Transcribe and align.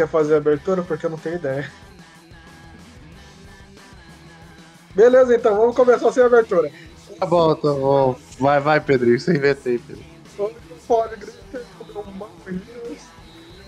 Quer 0.00 0.08
fazer 0.08 0.32
a 0.32 0.38
abertura? 0.38 0.82
Porque 0.82 1.04
eu 1.04 1.10
não 1.10 1.18
tenho 1.18 1.34
ideia. 1.34 1.70
Beleza, 4.94 5.36
então, 5.36 5.54
vamos 5.54 5.76
começar 5.76 6.10
sem 6.10 6.22
abertura. 6.22 6.72
Tá 7.18 7.26
bom, 7.26 7.54
tá 7.54 7.70
bom. 7.70 8.16
Vai, 8.38 8.60
vai, 8.60 8.80
Pedrinho, 8.80 9.20
você 9.20 9.36
inventei, 9.36 9.78
Pedro. 9.78 10.02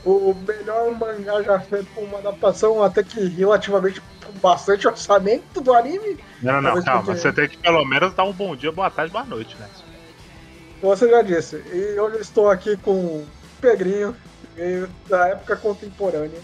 O 0.07 0.35
melhor 0.49 0.99
mangá 0.99 1.43
já 1.43 1.61
feito 1.61 1.89
com 1.95 2.01
uma 2.01 2.17
adaptação 2.17 2.83
até 2.83 3.03
que 3.03 3.27
relativamente 3.29 4.01
com 4.01 4.33
bastante 4.41 4.89
orçamento 4.89 5.61
do 5.61 5.75
anime. 5.75 6.19
Não, 6.41 6.63
não, 6.63 6.77
não, 6.77 6.83
calma. 6.83 7.03
Porque... 7.03 7.21
Você 7.21 7.31
tem 7.31 7.47
que 7.47 7.59
pelo 7.59 7.85
menos 7.85 8.15
dar 8.15 8.25
um 8.25 8.33
bom 8.33 8.57
dia, 8.57 8.73
boa 8.73 8.89
tarde, 8.89 9.13
boa 9.13 9.25
noite, 9.27 9.55
né? 9.61 9.69
Você 10.81 11.11
já 11.11 11.21
disse. 11.21 11.57
E 11.71 12.01
hoje 12.01 12.17
eu 12.17 12.23
estou 12.23 12.49
aqui 12.49 12.75
com 12.79 12.93
o 12.93 13.29
Pedrinho, 13.61 14.17
da 15.09 15.29
época 15.29 15.57
contemporânea. 15.57 16.41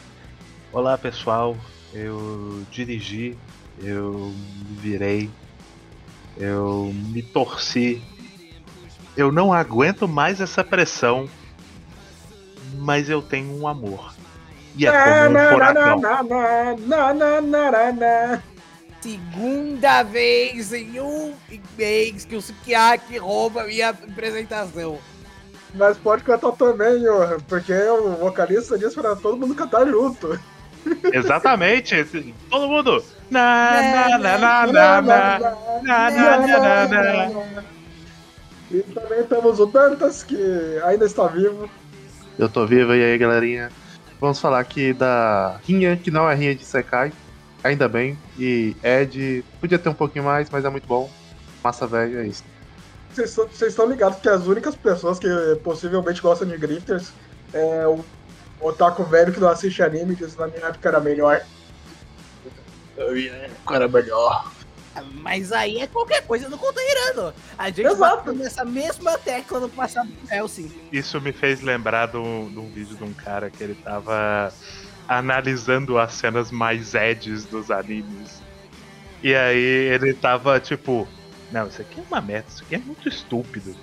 Olá, 0.73 0.97
pessoal. 0.97 1.56
Eu 1.92 2.62
dirigi, 2.70 3.37
eu 3.83 4.34
me 4.69 4.77
virei, 4.77 5.31
eu 6.36 6.92
me 6.95 7.23
torci. 7.23 8.03
Eu 9.17 9.33
não 9.33 9.53
aguento 9.53 10.06
mais 10.06 10.41
essa 10.41 10.62
pressão, 10.62 11.29
mas 12.75 13.09
eu 13.09 13.23
tenho 13.23 13.59
um 13.59 13.67
amor. 13.67 14.14
E 14.77 14.86
é 14.86 14.92
como 14.92 15.39
um 15.39 15.51
furacão. 15.51 16.01
Segunda 19.01 20.03
vez 20.03 20.73
em 20.73 21.01
um 21.01 21.33
mês 21.77 22.25
que 22.25 22.36
o 22.36 22.42
Sukiaki 22.42 23.17
rouba 23.17 23.64
minha 23.64 23.91
apresentação. 23.91 24.98
Mas 25.74 25.98
pode 25.98 26.22
cantar 26.22 26.52
também, 26.52 27.00
Johan, 27.00 27.38
porque 27.47 27.72
o 27.72 28.16
vocalista 28.16 28.78
disse 28.78 28.94
pra 28.94 29.14
todo 29.14 29.36
mundo 29.36 29.55
cantar 29.55 29.86
junto. 29.86 30.38
Exatamente, 31.12 32.24
todo 32.48 32.69
mundo. 32.69 33.05
Na, 33.30 33.72
na, 33.72 34.19
na, 34.19 34.39
na, 34.39 34.66
na, 34.66 35.02
na, 35.02 35.39
na, 35.83 36.11
na, 36.11 36.89
na, 36.89 37.28
na. 37.28 37.62
E 38.70 38.83
também 38.83 39.24
temos 39.24 39.61
o 39.61 39.66
Dantas, 39.66 40.22
que 40.22 40.36
ainda 40.84 41.05
está 41.06 41.27
vivo. 41.27 41.69
Eu 42.39 42.48
tô 42.48 42.66
vivo, 42.66 42.94
e 42.94 43.02
aí, 43.02 43.19
galerinha? 43.19 43.70
Vamos 44.20 44.41
falar 44.41 44.61
aqui 44.61 44.92
da 44.92 45.58
rinha, 45.66 45.96
que 45.96 46.11
não 46.11 46.28
é 46.28 46.34
rinha 46.34 46.55
de 46.55 46.64
Sekai, 46.64 47.12
ainda 47.62 47.89
bem. 47.89 48.19
E 48.39 48.77
Ed 48.83 49.44
podia 49.61 49.78
ter 49.78 49.89
um 49.89 49.94
pouquinho 49.94 50.24
mais, 50.24 50.50
mas 50.50 50.64
é 50.64 50.70
muito 50.70 50.86
bom. 50.86 51.11
Massa 51.62 51.86
velho, 51.86 52.20
é 52.20 52.27
isso. 52.27 52.44
Vocês 53.27 53.62
estão 53.62 53.86
ligados 53.86 54.19
que 54.20 54.28
as 54.28 54.47
únicas 54.47 54.74
pessoas 54.74 55.19
que 55.19 55.28
possivelmente 55.62 56.20
gostam 56.20 56.48
de 56.48 56.56
Grifters 56.56 57.12
é 57.52 57.86
o 57.86 58.05
otaku 58.61 59.05
velho 59.05 59.33
que 59.33 59.41
não 59.41 59.48
assiste 59.48 59.83
anime, 59.83 60.14
diz 60.14 60.36
na 60.36 60.47
minha 60.47 60.66
época 60.66 60.88
era 60.88 61.00
melhor. 61.00 61.41
Na 62.96 63.11
minha 63.11 63.33
época 63.33 63.74
era 63.74 63.89
melhor. 63.89 64.52
Mas 65.14 65.52
aí 65.52 65.79
é 65.79 65.86
qualquer 65.86 66.27
coisa 66.27 66.48
no 66.48 66.58
Containando. 66.58 67.33
A 67.56 67.70
gente 67.70 67.86
Exato. 67.86 68.33
nessa 68.33 68.64
mesma 68.64 69.17
tecla 69.18 69.61
no 69.61 69.68
passado 69.68 70.08
do 70.08 70.33
Helsing. 70.33 70.73
Isso 70.92 71.20
me 71.20 71.33
fez 71.33 71.61
lembrar 71.61 72.06
de 72.06 72.17
um, 72.17 72.50
de 72.50 72.58
um 72.58 72.68
vídeo 72.70 72.96
de 72.96 73.05
um 73.05 73.12
cara 73.12 73.50
que 73.50 73.62
ele 73.62 73.74
tava 73.77 74.52
analisando 75.06 75.98
as 75.98 76.14
cenas 76.14 76.50
mais 76.50 76.95
eds 76.95 77.45
dos 77.45 77.70
animes. 77.70 78.42
E 79.23 79.35
aí 79.35 79.58
ele 79.58 80.14
tava 80.14 80.61
tipo, 80.61 81.08
não, 81.51 81.67
isso 81.69 81.81
aqui 81.81 82.01
é 82.01 82.05
uma 82.09 82.20
merda, 82.20 82.48
isso 82.48 82.63
aqui 82.63 82.75
é 82.75 82.79
muito 82.79 83.09
estúpido. 83.09 83.75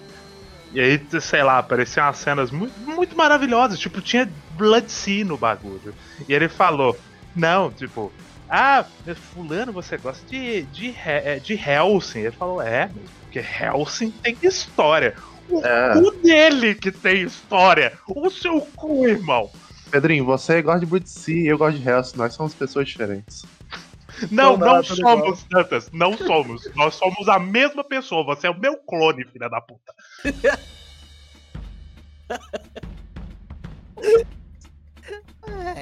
E 0.73 0.79
aí, 0.79 1.01
sei 1.21 1.41
lá, 1.41 1.59
apareciam 1.59 2.05
umas 2.05 2.17
cenas 2.17 2.51
muito, 2.51 2.77
muito 2.81 3.15
maravilhosas, 3.15 3.79
tipo, 3.79 4.01
tinha 4.01 4.29
Blood 4.57 4.91
Sea 4.91 5.23
no 5.23 5.37
bagulho. 5.37 5.93
E 6.27 6.33
ele 6.33 6.49
falou, 6.49 6.97
não, 7.35 7.71
tipo, 7.71 8.11
ah, 8.49 8.85
fulano, 9.33 9.71
você 9.71 9.97
gosta 9.97 10.25
de, 10.27 10.63
de, 10.63 10.93
é, 11.05 11.39
de 11.39 11.53
Helsing? 11.53 12.19
Ele 12.19 12.31
falou, 12.31 12.61
é, 12.61 12.89
porque 13.21 13.39
Helsing 13.39 14.11
tem 14.11 14.37
história. 14.43 15.15
O 15.49 15.65
é. 15.65 15.93
cu 15.93 16.11
dele 16.11 16.75
que 16.75 16.91
tem 16.91 17.23
história. 17.23 17.93
O 18.07 18.29
seu 18.29 18.61
cu, 18.75 19.07
irmão. 19.07 19.49
Pedrinho, 19.89 20.25
você 20.25 20.61
gosta 20.61 20.81
de 20.81 20.85
Bruce 20.85 21.31
e 21.31 21.47
eu 21.47 21.57
gosto 21.57 21.79
de 21.79 21.87
Hellsing. 21.87 22.17
Nós 22.17 22.33
somos 22.33 22.53
pessoas 22.53 22.87
diferentes. 22.87 23.45
Não, 24.31 24.57
não, 24.57 24.75
não 24.75 24.83
somos, 24.83 25.43
Dantas. 25.45 25.89
Não 25.91 26.17
somos. 26.17 26.69
Nós 26.75 26.95
somos 26.95 27.27
a 27.27 27.39
mesma 27.39 27.83
pessoa. 27.83 28.23
Você 28.25 28.47
é 28.47 28.49
o 28.49 28.59
meu 28.59 28.77
clone, 28.77 29.25
filha 29.25 29.49
da 29.49 29.61
puta. 29.61 29.93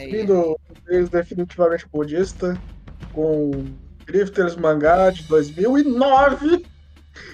Vindo 0.09 0.59
definitivamente 1.09 1.87
budista, 1.87 2.59
com 3.13 3.51
Grifters 4.05 4.55
Mangá 4.55 5.09
de 5.09 5.23
2009, 5.23 6.65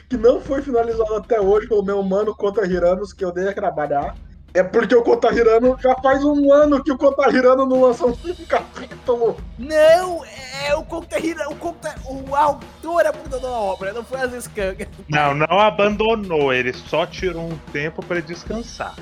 que 0.10 0.18
não 0.18 0.40
foi 0.40 0.62
finalizado 0.62 1.16
até 1.16 1.42
hoje 1.42 1.68
pelo 1.68 1.84
meu 1.84 2.04
mano 2.04 2.36
Contra 2.36 2.68
Hiranos, 2.68 3.14
que 3.14 3.26
eu 3.26 3.31
dei 3.31 3.48
a 3.50 3.54
trabalhar. 3.54 4.16
É 4.54 4.64
porque 4.64 4.96
o 4.96 5.04
Kotahirano 5.04 5.78
já 5.80 5.96
faz 5.96 6.24
um 6.24 6.52
ano 6.52 6.84
que 6.84 6.92
o 6.92 6.98
Kotahirano 6.98 7.66
não 7.66 7.82
lançou 7.82 8.10
um 8.10 8.34
capítulo. 8.48 9.38
Não, 9.58 10.26
é 10.66 10.76
o 10.76 10.84
Kotahirano, 10.84 11.52
o, 11.52 11.56
Kota, 11.56 11.96
o 12.06 12.36
autor 12.36 13.06
abandonou 13.06 13.54
a 13.54 13.60
obra, 13.60 13.94
não 13.94 14.04
foi 14.04 14.22
as 14.22 14.34
escangas. 14.34 14.88
Não, 15.08 15.36
não 15.36 15.60
abandonou, 15.60 16.52
ele 16.52 16.74
só 16.74 17.06
tirou 17.06 17.44
um 17.44 17.58
tempo 17.72 18.04
para 18.04 18.22
descansar. 18.22 18.96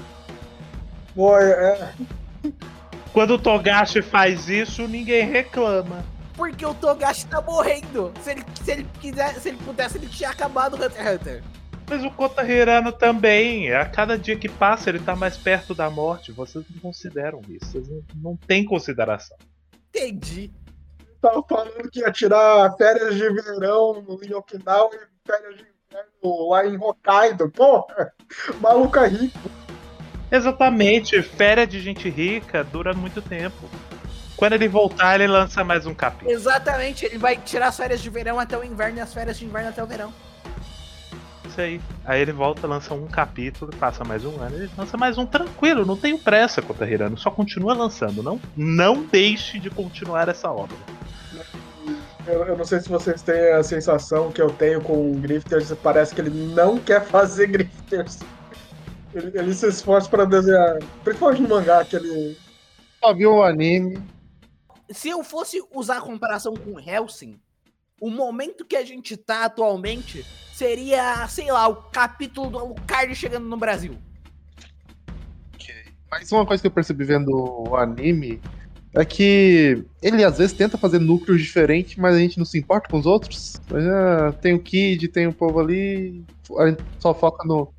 Foi, 1.16 1.44
é. 1.44 1.94
Quando 3.14 3.32
o 3.32 3.40
Togashi 3.40 4.02
faz 4.02 4.50
isso, 4.50 4.88
ninguém 4.88 5.26
reclama. 5.26 6.06
Porque 6.36 6.64
o 6.64 6.74
Togashi 6.74 7.26
tá 7.26 7.42
morrendo. 7.42 8.12
Se 8.22 8.32
ele, 8.32 8.46
se 8.64 8.72
ele 8.72 8.88
quiser, 9.02 9.34
se 9.36 9.50
ele 9.50 9.58
pudesse, 9.58 9.98
ele 9.98 10.08
tinha 10.08 10.30
acabado 10.30 10.74
o 10.74 10.76
Hunter 10.76 11.02
x 11.02 11.16
Hunter. 11.16 11.44
Mas 11.90 12.04
o 12.04 12.12
Kota 12.12 12.44
Hirano 12.44 12.92
também. 12.92 13.74
A 13.74 13.86
cada 13.86 14.18
dia 14.18 14.38
que 14.38 14.50
passa, 14.50 14.90
ele 14.90 15.00
tá 15.00 15.16
mais 15.16 15.38
perto 15.38 15.74
da 15.74 15.90
morte. 15.90 16.34
Vocês 16.34 16.66
não 16.70 16.82
consideram 16.82 17.42
isso. 17.48 17.72
Vocês 17.72 17.88
não, 17.88 18.04
não 18.16 18.38
têm 18.38 18.66
consideração. 18.66 19.38
Entendi. 19.90 20.52
Tava 21.22 21.42
falando 21.44 21.90
que 21.90 22.02
ia 22.02 22.12
tirar 22.12 22.76
férias 22.78 23.16
de 23.16 23.30
verão 23.30 24.06
em 24.22 24.34
Okinawa 24.34 24.90
e 24.94 25.28
férias 25.32 25.56
de 25.56 25.66
inverno 25.90 26.50
lá 26.50 26.66
em 26.66 26.78
Hokkaido. 26.78 27.50
Porra, 27.50 28.14
maluca 28.60 29.06
é 29.06 29.08
rico. 29.08 29.50
Exatamente. 30.30 31.22
Férias 31.22 31.70
de 31.70 31.80
gente 31.80 32.10
rica 32.10 32.66
dura 32.66 32.94
muito 32.94 33.22
tempo. 33.22 33.70
Quando 34.36 34.54
ele 34.54 34.68
voltar, 34.68 35.16
ele 35.16 35.32
lança 35.32 35.64
mais 35.64 35.86
um 35.86 35.96
capítulo. 35.96 36.30
Exatamente. 36.30 37.06
Ele 37.06 37.18
vai 37.18 37.38
tirar 37.38 37.70
as 37.70 37.78
férias 37.78 38.02
de 38.02 38.10
verão 38.10 38.38
até 38.38 38.58
o 38.58 38.64
inverno 38.64 38.98
e 38.98 39.02
as 39.02 39.14
férias 39.14 39.40
de 39.40 39.46
inverno 39.46 39.70
até 39.70 39.82
o 39.82 39.88
verão 39.88 40.14
isso 41.58 41.62
aí. 41.62 41.82
Aí 42.06 42.22
ele 42.22 42.32
volta, 42.32 42.68
lança 42.68 42.94
um 42.94 43.08
capítulo, 43.08 43.72
passa 43.78 44.04
mais 44.04 44.24
um 44.24 44.40
ano, 44.40 44.56
ele 44.56 44.70
lança 44.78 44.96
mais 44.96 45.18
um 45.18 45.26
tranquilo, 45.26 45.86
não 45.86 45.98
tenho 45.98 46.20
pressa, 46.20 46.62
Kotahirano, 46.62 47.18
só 47.18 47.32
continua 47.32 47.74
lançando, 47.74 48.22
não, 48.22 48.40
não 48.56 49.04
deixe 49.04 49.60
de 49.60 49.70
continuar 49.70 50.30
essa 50.30 50.52
obra. 50.52 50.78
Eu, 52.26 52.44
eu, 52.46 52.58
não 52.58 52.66
sei 52.66 52.82
se 52.82 52.90
vocês 52.90 53.22
têm 53.22 53.54
a 53.54 53.64
sensação 53.64 54.32
que 54.32 54.42
eu 54.42 54.50
tenho 54.50 54.82
com 54.82 55.12
o 55.12 55.16
Grifters, 55.16 55.72
parece 55.82 56.14
que 56.14 56.22
ele 56.22 56.30
não 56.54 56.78
quer 56.78 57.04
fazer 57.06 57.48
Grifters. 57.48 58.20
Ele, 59.14 59.32
ele 59.34 59.54
se 59.54 59.68
esforça 59.68 60.10
para 60.10 60.26
desenhar, 60.26 60.78
principalmente 61.04 61.42
no 61.42 61.50
mangá, 61.50 61.84
que 61.86 61.96
ele. 61.96 62.38
Só 63.02 63.14
viu 63.14 63.36
o 63.36 63.44
anime. 63.44 64.04
Se 64.90 65.10
eu 65.10 65.24
fosse 65.24 65.64
usar 65.74 66.00
a 66.00 66.02
comparação 66.02 66.54
com 66.54 66.80
Helsing, 66.80 67.40
o 68.02 68.10
momento 68.10 68.66
que 68.66 68.76
a 68.76 68.84
gente 68.84 69.16
tá 69.16 69.46
atualmente 69.46 70.26
seria, 70.58 71.28
sei 71.28 71.52
lá, 71.52 71.68
o 71.68 71.76
capítulo 71.76 72.50
do 72.50 72.58
Alucard 72.58 73.14
chegando 73.14 73.46
no 73.46 73.58
Brasil. 73.58 73.96
Ok. 75.54 75.74
Mas 76.10 76.32
uma 76.32 76.46
coisa 76.48 76.62
que 76.62 76.68
eu 76.68 76.72
percebi 76.72 77.04
vendo 77.04 77.30
o 77.32 77.76
anime 77.76 78.42
é 78.96 79.06
que 79.06 79.86
ele 80.02 80.24
às 80.24 80.40
vezes 80.40 80.54
tenta 80.54 80.76
fazer 80.76 80.98
núcleos 80.98 81.44
diferentes, 81.44 81.96
mas 81.98 82.16
a 82.16 82.20
gente 82.20 82.40
não 82.40 82.46
se 82.46 82.58
importa 82.58 82.90
com 82.90 82.98
os 82.98 83.06
outros. 83.06 83.62
É, 83.72 84.32
tem 84.42 84.56
o 84.56 84.60
Kid, 84.60 85.08
tem 85.10 85.28
o 85.28 85.34
povo 85.34 85.60
ali, 85.60 86.24
a 86.58 86.68
gente 86.68 86.82
só 86.98 87.14
foca 87.14 87.48
no. 87.48 87.72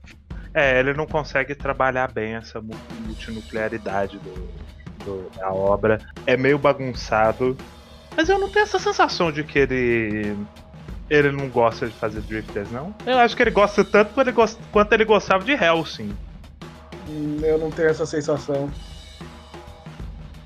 É, 0.55 0.79
ele 0.79 0.95
não 0.95 1.07
consegue 1.07 1.57
trabalhar 1.57 2.13
bem 2.13 2.35
essa 2.35 2.61
multinuclearidade 2.61 4.19
do, 4.19 4.49
do, 5.05 5.31
da 5.37 5.53
obra. 5.53 6.01
É 6.27 6.37
meio 6.37 6.59
bagunçado. 6.59 7.57
Mas 8.17 8.29
eu 8.29 8.39
não 8.39 8.49
tenho 8.49 8.63
essa 8.63 8.79
sensação 8.79 9.33
de 9.33 9.43
que 9.43 9.59
ele 9.59 10.37
ele 11.11 11.33
não 11.33 11.49
gosta 11.49 11.87
de 11.87 11.93
fazer 11.95 12.21
drifters, 12.21 12.71
não? 12.71 12.95
Eu 13.07 13.19
acho 13.19 13.37
que 13.37 13.43
ele 13.43 13.51
gosta 13.51 13.85
tanto 13.85 14.13
quanto 14.13 14.29
ele, 14.29 14.37
gost... 14.37 14.59
quanto 14.71 14.93
ele 14.93 15.05
gostava 15.05 15.45
de 15.45 15.53
Helsing. 15.53 16.15
Hum, 17.09 17.39
eu 17.43 17.59
não 17.59 17.71
tenho 17.71 17.89
essa 17.89 18.05
sensação. 18.05 18.71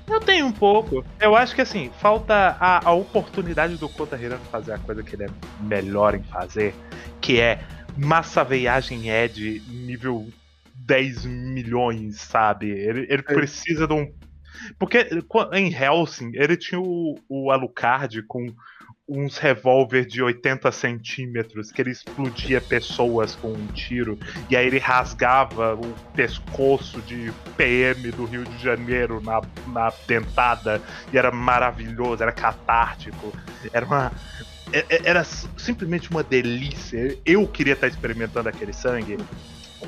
Eu 0.07 0.19
tenho 0.19 0.45
um 0.45 0.51
pouco. 0.51 1.03
Eu 1.19 1.35
acho 1.35 1.55
que 1.55 1.61
assim, 1.61 1.89
falta 1.99 2.57
a, 2.59 2.87
a 2.87 2.91
oportunidade 2.93 3.75
do 3.75 3.89
Kota 3.89 4.17
Hirano 4.17 4.43
fazer 4.51 4.73
a 4.73 4.77
coisa 4.77 5.01
que 5.03 5.15
ele 5.15 5.25
é 5.25 5.29
melhor 5.61 6.15
em 6.15 6.23
fazer, 6.23 6.73
que 7.19 7.39
é 7.39 7.63
massa 7.97 8.43
veiagem 8.43 9.09
Ed 9.09 9.61
nível 9.67 10.27
10 10.75 11.25
milhões, 11.25 12.21
sabe? 12.21 12.69
Ele, 12.69 13.07
ele 13.09 13.23
precisa 13.23 13.87
de 13.87 13.93
um 13.93 14.11
Porque 14.77 15.09
em 15.53 15.73
Helsing, 15.73 16.31
ele 16.33 16.57
tinha 16.57 16.79
o, 16.79 17.17
o 17.29 17.51
Alucard 17.51 18.21
com 18.23 18.53
uns 19.07 19.37
revólver 19.37 20.05
de 20.05 20.23
80 20.23 20.71
centímetros 20.71 21.71
que 21.71 21.81
ele 21.81 21.91
explodia 21.91 22.61
pessoas 22.61 23.35
com 23.35 23.51
um 23.51 23.67
tiro 23.67 24.17
e 24.49 24.55
aí 24.55 24.65
ele 24.65 24.79
rasgava 24.79 25.75
o 25.75 25.93
pescoço 26.15 27.01
de 27.01 27.31
PM 27.57 28.11
do 28.11 28.23
Rio 28.25 28.45
de 28.45 28.57
Janeiro 28.63 29.21
na, 29.21 29.41
na 29.67 29.91
dentada 30.07 30.81
e 31.11 31.17
era 31.17 31.31
maravilhoso, 31.31 32.23
era 32.23 32.31
catártico, 32.31 33.33
era 33.73 33.85
uma 33.85 34.11
era 35.05 35.23
simplesmente 35.23 36.09
uma 36.09 36.23
delícia. 36.23 37.15
Eu 37.23 37.47
queria 37.47 37.73
estar 37.73 37.87
experimentando 37.87 38.49
aquele 38.49 38.73
sangue 38.73 39.17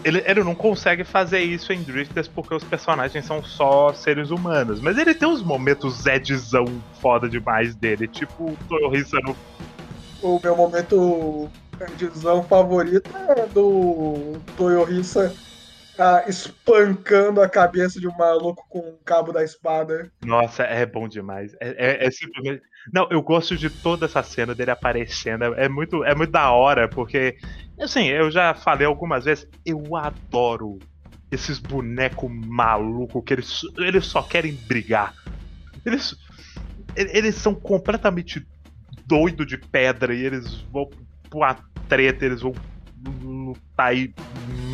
ele, 0.05 0.23
ele 0.23 0.43
não 0.43 0.53
consegue 0.53 1.03
fazer 1.03 1.39
isso 1.39 1.73
em 1.73 1.81
Drifters 1.81 2.27
porque 2.27 2.53
os 2.53 2.63
personagens 2.63 3.25
são 3.25 3.43
só 3.43 3.91
seres 3.91 4.29
humanos. 4.29 4.79
Mas 4.79 4.99
ele 4.99 5.15
tem 5.15 5.27
uns 5.27 5.41
momentos 5.41 6.03
Zedzão 6.03 6.65
foda 7.01 7.27
demais 7.27 7.73
dele, 7.73 8.07
tipo 8.07 8.51
o 8.51 8.57
Toyohisa 8.69 9.17
no. 9.23 9.35
O 10.21 10.39
meu 10.41 10.55
momento 10.55 11.49
Zedzão 11.99 12.43
favorito 12.43 13.09
é 13.35 13.47
do 13.47 14.39
Toyohisa 14.55 15.35
ah, 15.97 16.23
espancando 16.27 17.41
a 17.41 17.49
cabeça 17.49 17.99
de 17.99 18.07
um 18.07 18.15
maluco 18.15 18.63
com 18.69 18.79
o 18.79 18.99
cabo 19.03 19.31
da 19.31 19.43
espada. 19.43 20.11
Nossa, 20.23 20.63
é 20.63 20.85
bom 20.85 21.07
demais. 21.07 21.55
É, 21.59 21.69
é, 21.69 22.05
é, 22.05 22.11
simplesmente. 22.11 22.61
Não, 22.93 23.07
eu 23.09 23.21
gosto 23.21 23.57
de 23.57 23.69
toda 23.69 24.05
essa 24.05 24.21
cena 24.21 24.53
dele 24.53 24.71
aparecendo. 24.71 25.43
É 25.55 25.67
muito, 25.67 26.03
é 26.03 26.13
muito 26.13 26.31
da 26.31 26.51
hora, 26.51 26.87
porque 26.87 27.35
Assim, 27.79 28.05
eu 28.05 28.31
já 28.31 28.53
falei 28.53 28.87
algumas 28.87 29.25
vezes, 29.25 29.47
eu 29.65 29.95
adoro 29.95 30.79
esses 31.31 31.59
bonecos 31.59 32.31
malucos 32.31 33.21
que 33.25 33.33
eles, 33.33 33.61
eles 33.77 34.05
só 34.05 34.21
querem 34.21 34.53
brigar. 34.53 35.13
Eles, 35.85 36.15
eles 36.95 37.35
são 37.35 37.53
completamente 37.53 38.45
doidos 39.05 39.45
de 39.45 39.57
pedra 39.57 40.13
e 40.13 40.23
eles 40.23 40.61
vão 40.71 40.89
pra 41.29 41.57
treta, 41.89 42.25
eles 42.25 42.41
vão 42.41 42.53
lutar 43.21 43.95
e 43.95 44.13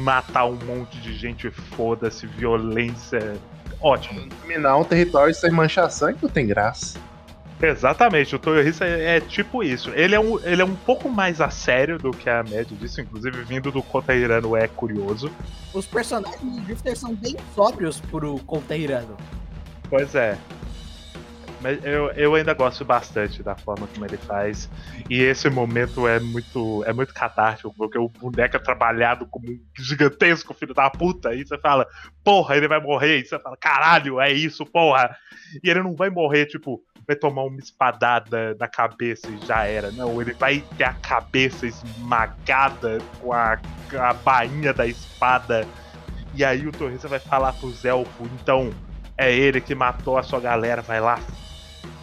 matar 0.04 0.46
um 0.46 0.58
monte 0.64 1.02
de 1.02 1.14
gente, 1.14 1.50
foda-se, 1.50 2.28
violência. 2.28 3.36
Ótimo. 3.82 4.30
Dominar 4.42 4.78
um 4.78 4.84
território 4.84 5.34
sem 5.34 5.50
manchar 5.50 5.90
sangue 5.90 6.20
não 6.22 6.30
tem 6.30 6.46
graça. 6.46 7.00
Exatamente, 7.62 8.36
o 8.36 8.40
Toyohisa 8.40 8.86
é, 8.86 9.18
é, 9.18 9.20
tipo 9.22 9.64
isso. 9.64 9.92
Ele 9.92 10.16
é, 10.16 10.20
um, 10.20 10.40
ele 10.44 10.62
é 10.62 10.66
um 10.66 10.76
pouco 10.76 11.08
mais 11.10 11.40
a 11.40 11.52
sério 11.52 12.00
do 12.00 12.12
que 12.12 12.30
a 12.30 12.42
média 12.42 12.76
disso, 12.76 13.00
inclusive 13.02 13.44
vindo 13.44 13.72
do 13.72 13.84
Kota 13.84 14.16
Hirano 14.16 14.56
é 14.56 14.68
curioso. 14.68 15.32
Os 15.74 15.86
personagens 15.86 16.42
do 16.42 16.62
Drifter 16.62 16.98
são 16.98 17.14
bem 17.14 17.38
sóbrios 17.54 18.00
pro 18.00 18.40
Kota 18.40 18.76
Hirano. 18.76 19.16
Pois 19.90 20.16
é. 20.16 20.38
Mas 21.62 21.84
eu, 21.86 22.10
eu 22.14 22.34
ainda 22.34 22.56
gosto 22.56 22.84
bastante 22.84 23.44
da 23.44 23.56
forma 23.56 23.88
como 23.88 24.04
ele 24.04 24.18
faz. 24.18 24.68
E 25.08 25.22
esse 25.22 25.48
momento 25.48 26.08
é 26.08 26.20
muito 26.20 26.84
é 26.86 26.92
muito 26.92 27.14
catártico, 27.14 27.72
porque 27.78 28.00
o 28.00 28.10
boneco 28.10 28.56
é 28.56 28.60
trabalhado 28.60 29.28
como 29.28 29.48
um 29.48 29.60
gigantesco 29.78 30.56
filho 30.56 30.74
da 30.74 30.90
puta. 30.90 31.36
E 31.36 31.46
você 31.46 31.60
fala, 31.60 31.86
porra, 32.24 32.58
ele 32.58 32.68
vai 32.68 32.82
morrer. 32.82 33.20
E 33.20 33.26
você 33.26 33.38
fala, 33.38 33.56
caralho, 33.56 34.20
é 34.20 34.32
isso, 34.32 34.66
porra. 34.66 35.16
E 35.64 35.70
ele 35.70 35.84
não 35.84 35.96
vai 35.96 36.10
morrer, 36.10 36.48
tipo, 36.48 36.82
vai 37.08 37.16
tomar 37.16 37.44
uma 37.44 37.60
espadada 37.60 38.56
na 38.60 38.68
cabeça 38.68 39.28
e 39.30 39.46
já 39.46 39.66
era. 39.66 39.92
Não, 39.92 40.22
ele 40.22 40.34
vai 40.34 40.64
ter 40.78 40.84
a 40.84 40.94
cabeça 40.94 41.66
esmagada 41.66 43.00
com 43.20 43.34
a, 43.34 43.60
a 44.00 44.14
bainha 44.14 44.74
da 44.74 44.86
espada. 44.86 45.68
E 46.34 46.44
aí 46.44 46.66
o 46.68 46.72
Torreza 46.72 47.08
vai 47.08 47.20
falar 47.20 47.54
pros 47.54 47.84
elfos, 47.84 48.30
então 48.42 48.72
é 49.18 49.34
ele 49.34 49.60
que 49.60 49.76
matou 49.76 50.18
a 50.18 50.24
sua 50.24 50.40
galera, 50.40 50.82
vai 50.82 51.02
lá, 51.02 51.20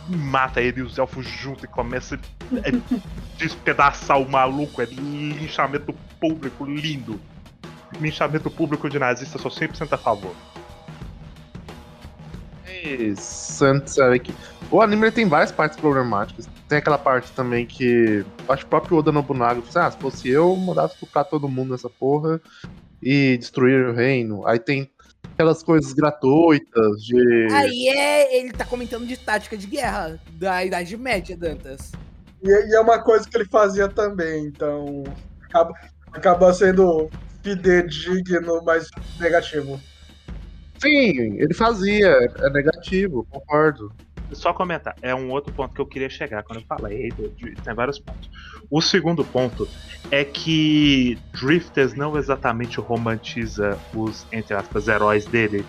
mata 0.07 0.61
ele 0.61 0.81
e 0.81 0.83
os 0.83 0.99
elfos 0.99 1.27
juntos 1.27 1.65
e 1.65 1.67
começa 1.67 2.17
a 2.17 2.99
despedaçar 3.39 4.21
o 4.21 4.29
maluco. 4.29 4.83
É 4.83 4.85
linchamento 4.87 5.95
público 6.21 6.65
lindo. 6.65 7.21
Linchamento 7.99 8.51
público 8.51 8.89
de 8.89 8.99
nazista, 8.99 9.39
sou 9.39 9.51
100% 9.51 9.93
a 9.93 9.99
favor. 9.99 10.35
Santos 13.17 13.99
aqui. 13.99 14.35
O 14.71 14.83
anime 14.83 15.11
tem 15.11 15.27
várias 15.27 15.51
partes 15.51 15.79
problemáticas. 15.79 16.49
Tem 16.69 16.79
aquela 16.79 16.99
parte 16.99 17.31
também 17.33 17.67
que. 17.67 18.25
Acho 18.49 18.63
que 18.63 18.67
o 18.67 18.71
próprio 18.71 18.99
Oda 18.99 19.11
Nobunaga 19.11 19.63
falou 19.63 19.69
assim: 19.69 19.79
ah, 19.79 19.91
se 19.91 19.99
fosse 19.99 20.29
eu, 20.29 20.55
mandava 20.57 20.93
estuprar 20.93 21.25
todo 21.25 21.49
mundo 21.49 21.73
nessa 21.73 21.89
porra 21.89 22.41
e 23.03 23.37
destruir 23.39 23.89
o 23.89 23.95
reino. 23.95 24.47
Aí 24.47 24.59
tem 24.59 24.91
aquelas 25.33 25.63
coisas 25.63 25.93
gratuitas 25.93 27.03
de. 27.03 27.49
Aí 27.53 27.89
é. 27.89 28.39
Ele 28.39 28.53
tá 28.53 28.65
comentando 28.65 29.07
de 29.07 29.17
tática 29.17 29.57
de 29.57 29.67
guerra 29.67 30.21
da 30.33 30.65
Idade 30.65 30.97
Média, 30.97 31.37
Dantas. 31.37 31.93
E, 32.43 32.49
e 32.49 32.75
é 32.75 32.81
uma 32.81 33.03
coisa 33.03 33.29
que 33.29 33.37
ele 33.37 33.47
fazia 33.47 33.89
também, 33.89 34.45
então. 34.45 35.05
Acaba, 35.49 35.73
acaba 36.13 36.53
sendo 36.53 37.09
fidedigno, 37.43 38.63
mas 38.65 38.91
negativo. 39.19 39.81
Sim, 40.81 41.37
ele 41.39 41.55
fazia, 41.55 42.09
é 42.39 42.51
negativo, 42.51 43.27
concordo. 43.31 43.93
Só 44.33 44.53
comentar, 44.53 44.95
é 45.01 45.15
um 45.15 45.31
outro 45.31 45.53
ponto 45.55 45.75
que 45.75 45.81
eu 45.81 45.87
queria 45.87 46.11
chegar 46.11 46.43
quando 46.43 46.61
eu 46.61 46.67
falei, 46.67 47.11
tem 47.65 47.75
vários 47.75 47.99
pontos. 47.99 48.29
O 48.71 48.83
segundo 48.83 49.25
ponto 49.25 49.67
é 50.11 50.23
que 50.23 51.19
Drifters 51.33 51.95
não 51.95 52.17
exatamente 52.19 52.79
romantiza 52.79 53.79
os, 53.95 54.27
entre 54.31 54.55
aspas, 54.55 54.87
heróis 54.87 55.25
dele. 55.25 55.65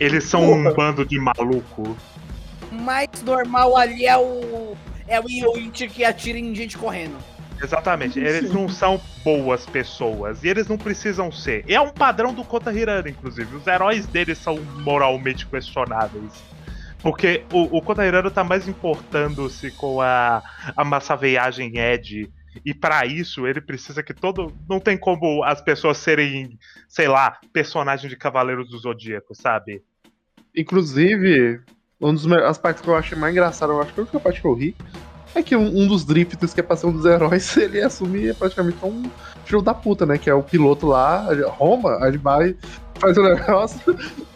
Eles 0.00 0.24
são 0.24 0.40
Porra. 0.40 0.70
um 0.70 0.74
bando 0.74 1.06
de 1.06 1.18
maluco. 1.20 1.96
O 2.70 2.74
mais 2.74 3.22
normal 3.22 3.76
ali 3.76 4.06
é 4.06 4.16
o. 4.16 4.76
É 5.06 5.20
o 5.20 5.28
Yoichi 5.28 5.86
que 5.86 6.04
atira 6.04 6.38
em 6.38 6.52
gente 6.54 6.76
correndo. 6.76 7.16
Exatamente, 7.64 8.18
eles 8.18 8.52
não 8.52 8.68
são 8.68 9.00
boas 9.24 9.64
pessoas 9.64 10.44
e 10.44 10.48
eles 10.48 10.68
não 10.68 10.76
precisam 10.76 11.32
ser. 11.32 11.64
É 11.66 11.80
um 11.80 11.90
padrão 11.90 12.34
do 12.34 12.44
Kota 12.44 12.70
Hirano, 12.72 13.08
inclusive. 13.08 13.56
Os 13.56 13.66
heróis 13.66 14.06
deles 14.06 14.36
são 14.36 14.56
moralmente 14.82 15.46
questionáveis. 15.46 16.44
Porque 17.00 17.44
o, 17.52 17.78
o 17.78 17.82
Kota 17.82 18.04
Hirano 18.04 18.30
tá 18.30 18.44
mais 18.44 18.68
importando-se 18.68 19.70
com 19.72 20.00
a, 20.00 20.42
a 20.76 20.84
massa 20.84 21.16
veiagem 21.16 21.78
Ed. 21.78 22.30
E 22.64 22.74
para 22.74 23.06
isso 23.06 23.46
ele 23.46 23.60
precisa 23.60 24.02
que 24.02 24.12
todo. 24.12 24.52
Não 24.68 24.78
tem 24.78 24.96
como 24.96 25.42
as 25.42 25.60
pessoas 25.60 25.96
serem, 25.98 26.58
sei 26.86 27.08
lá, 27.08 27.38
personagens 27.52 28.10
de 28.10 28.16
Cavaleiros 28.16 28.68
do 28.68 28.78
Zodíaco, 28.78 29.34
sabe? 29.34 29.82
Inclusive, 30.54 31.60
uma 31.98 32.40
das 32.40 32.58
partes 32.58 32.82
que 32.82 32.88
eu 32.88 32.94
acho 32.94 33.18
mais 33.18 33.32
engraçada, 33.32 33.72
eu 33.72 33.80
acho 33.80 33.92
que 33.92 34.00
a 34.00 34.02
única 34.02 34.20
parte 34.20 34.40
que 34.40 34.46
eu 34.46 34.54
ri, 34.54 34.76
é 35.34 35.42
que 35.42 35.56
um, 35.56 35.66
um 35.66 35.86
dos 35.86 36.04
drifts 36.04 36.54
que 36.54 36.60
é 36.60 36.62
pra 36.62 36.76
ser 36.76 36.86
um 36.86 36.92
dos 36.92 37.04
heróis, 37.04 37.54
ele 37.56 37.82
assume 37.82 38.32
praticamente 38.34 38.78
um 38.84 39.02
filho 39.44 39.62
da 39.62 39.74
puta, 39.74 40.06
né? 40.06 40.18
Que 40.18 40.30
é 40.30 40.34
o 40.34 40.42
piloto 40.42 40.86
lá, 40.86 41.26
Roma, 41.48 41.98
ele 42.02 42.18
vai, 42.18 42.54
faz 42.98 43.16
o 43.16 43.22
negócio. 43.22 43.80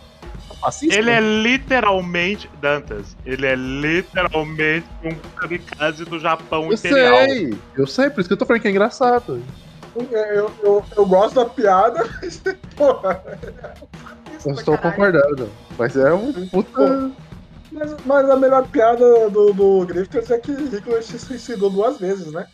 Assista. 0.60 0.98
Ele 0.98 1.10
é 1.10 1.20
literalmente. 1.20 2.50
Dantas, 2.60 3.16
ele 3.24 3.46
é 3.46 3.54
literalmente 3.54 4.86
um 5.04 5.14
kamikaze 5.36 6.04
do 6.04 6.18
Japão 6.18 6.66
eu 6.66 6.72
imperial. 6.72 7.16
Sei, 7.28 7.54
eu 7.76 7.86
sei, 7.86 8.10
por 8.10 8.20
isso 8.20 8.28
que 8.28 8.32
eu 8.32 8.36
tô 8.36 8.44
falando 8.44 8.62
que 8.62 8.68
é 8.68 8.70
engraçado. 8.72 9.40
É, 10.12 10.38
eu, 10.38 10.50
eu, 10.62 10.84
eu 10.96 11.06
gosto 11.06 11.36
da 11.36 11.44
piada, 11.44 12.04
mas, 12.20 12.42
porra. 12.76 13.22
Eu 14.44 14.52
estou 14.52 14.78
concordando. 14.78 15.48
Mas 15.76 15.96
é 15.96 16.12
um 16.12 16.32
puta. 16.48 17.12
Mas, 17.70 17.96
mas 18.04 18.30
a 18.30 18.36
melhor 18.36 18.66
piada 18.68 19.28
do, 19.30 19.52
do 19.52 19.86
é 19.90 20.38
que 20.38 20.52
Hitler 20.52 21.02
se 21.02 21.18
suicidou 21.18 21.70
duas 21.70 21.98
vezes, 21.98 22.32
né? 22.32 22.46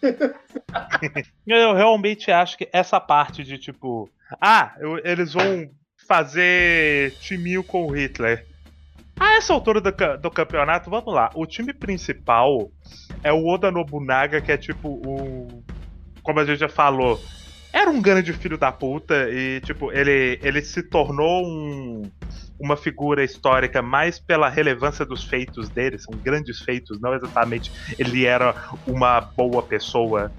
eu 1.46 1.74
realmente 1.74 2.30
acho 2.30 2.56
que 2.56 2.68
essa 2.72 2.98
parte 2.98 3.44
de 3.44 3.58
tipo, 3.58 4.08
ah, 4.40 4.72
eu, 4.78 4.98
eles 5.04 5.34
vão 5.34 5.68
fazer 6.06 7.12
timinho 7.20 7.62
com 7.62 7.86
o 7.86 7.90
Hitler. 7.90 8.46
A 9.18 9.34
essa 9.34 9.52
altura 9.52 9.80
do, 9.80 9.92
do, 10.18 10.30
campeonato, 10.30 10.90
vamos 10.90 11.14
lá. 11.14 11.30
O 11.34 11.46
time 11.46 11.72
principal 11.72 12.70
é 13.22 13.32
o 13.32 13.46
Oda 13.46 13.70
Nobunaga, 13.70 14.40
que 14.40 14.50
é 14.50 14.56
tipo 14.56 14.88
o. 14.88 15.62
Como 16.22 16.40
a 16.40 16.44
gente 16.44 16.58
já 16.58 16.68
falou, 16.68 17.20
era 17.72 17.90
um 17.90 18.00
grande 18.00 18.32
filho 18.32 18.56
da 18.56 18.72
puta 18.72 19.28
e, 19.30 19.60
tipo, 19.60 19.92
ele, 19.92 20.38
ele 20.42 20.62
se 20.62 20.82
tornou 20.82 21.46
um 21.46 22.02
uma 22.64 22.78
figura 22.78 23.22
histórica 23.22 23.82
mais 23.82 24.18
pela 24.18 24.48
relevância 24.48 25.04
dos 25.04 25.22
feitos 25.22 25.68
dele, 25.68 25.98
são 25.98 26.14
grandes 26.16 26.60
feitos, 26.60 26.98
não 26.98 27.14
exatamente 27.14 27.70
ele 27.98 28.24
era 28.24 28.54
uma 28.86 29.20
boa 29.20 29.62
pessoa. 29.62 30.32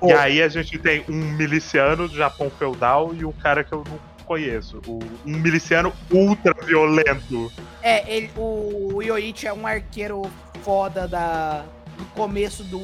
Oh. 0.00 0.08
E 0.08 0.12
aí 0.12 0.40
a 0.40 0.48
gente 0.48 0.78
tem 0.78 1.04
um 1.08 1.32
miliciano 1.32 2.06
do 2.08 2.16
Japão 2.16 2.48
feudal 2.48 3.12
e 3.12 3.24
um 3.24 3.32
cara 3.32 3.64
que 3.64 3.72
eu 3.72 3.82
não 3.88 3.98
conheço, 4.24 4.80
um 4.88 5.36
miliciano 5.36 5.92
ultra 6.10 6.54
violento. 6.64 7.52
É, 7.82 8.16
ele, 8.16 8.30
o 8.36 9.02
Yoichi 9.02 9.48
é 9.48 9.52
um 9.52 9.66
arqueiro 9.66 10.22
foda 10.62 11.08
da, 11.08 11.64
do 11.98 12.04
começo 12.14 12.62
do, 12.64 12.80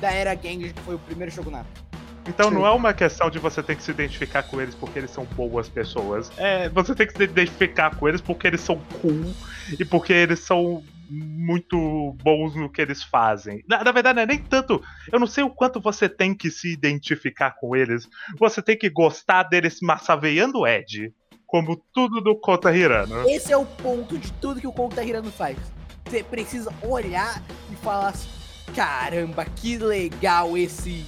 da 0.00 0.12
era 0.12 0.34
Genji, 0.34 0.72
que 0.72 0.80
foi 0.82 0.94
o 0.94 0.98
primeiro 0.98 1.32
Shogunato. 1.32 1.91
Então 2.26 2.48
Sim. 2.48 2.54
não 2.54 2.66
é 2.66 2.70
uma 2.70 2.92
questão 2.94 3.28
de 3.28 3.38
você 3.38 3.62
ter 3.62 3.76
que 3.76 3.82
se 3.82 3.90
identificar 3.90 4.42
com 4.44 4.60
eles 4.60 4.74
porque 4.74 4.98
eles 4.98 5.10
são 5.10 5.24
boas 5.24 5.68
pessoas. 5.68 6.30
É, 6.36 6.68
você 6.68 6.94
tem 6.94 7.06
que 7.06 7.16
se 7.16 7.22
identificar 7.22 7.96
com 7.96 8.08
eles 8.08 8.20
porque 8.20 8.46
eles 8.46 8.60
são 8.60 8.80
cool 9.00 9.34
e 9.78 9.84
porque 9.84 10.12
eles 10.12 10.40
são 10.40 10.82
muito 11.10 12.16
bons 12.22 12.54
no 12.54 12.70
que 12.70 12.80
eles 12.80 13.02
fazem. 13.02 13.62
Na, 13.68 13.84
na 13.84 13.92
verdade, 13.92 14.16
não 14.16 14.22
é 14.22 14.26
nem 14.26 14.38
tanto. 14.38 14.82
Eu 15.12 15.20
não 15.20 15.26
sei 15.26 15.44
o 15.44 15.50
quanto 15.50 15.80
você 15.80 16.08
tem 16.08 16.34
que 16.34 16.50
se 16.50 16.72
identificar 16.72 17.52
com 17.52 17.76
eles. 17.76 18.08
Você 18.38 18.62
tem 18.62 18.78
que 18.78 18.88
gostar 18.88 19.42
deles 19.44 19.78
massaveando 19.82 20.60
o 20.60 20.66
Ed. 20.66 21.12
Como 21.46 21.76
tudo 21.92 22.22
do 22.22 22.34
Kota 22.34 22.74
Hirano. 22.74 23.28
Esse 23.28 23.52
é 23.52 23.56
o 23.56 23.66
ponto 23.66 24.16
de 24.16 24.32
tudo 24.34 24.58
que 24.58 24.66
o 24.66 24.72
Conta 24.72 25.04
Hirano 25.04 25.30
faz. 25.30 25.58
Você 26.06 26.22
precisa 26.22 26.72
olhar 26.82 27.42
e 27.70 27.76
falar 27.76 28.08
assim: 28.08 28.28
caramba, 28.74 29.44
que 29.44 29.76
legal 29.76 30.56
esse. 30.56 31.04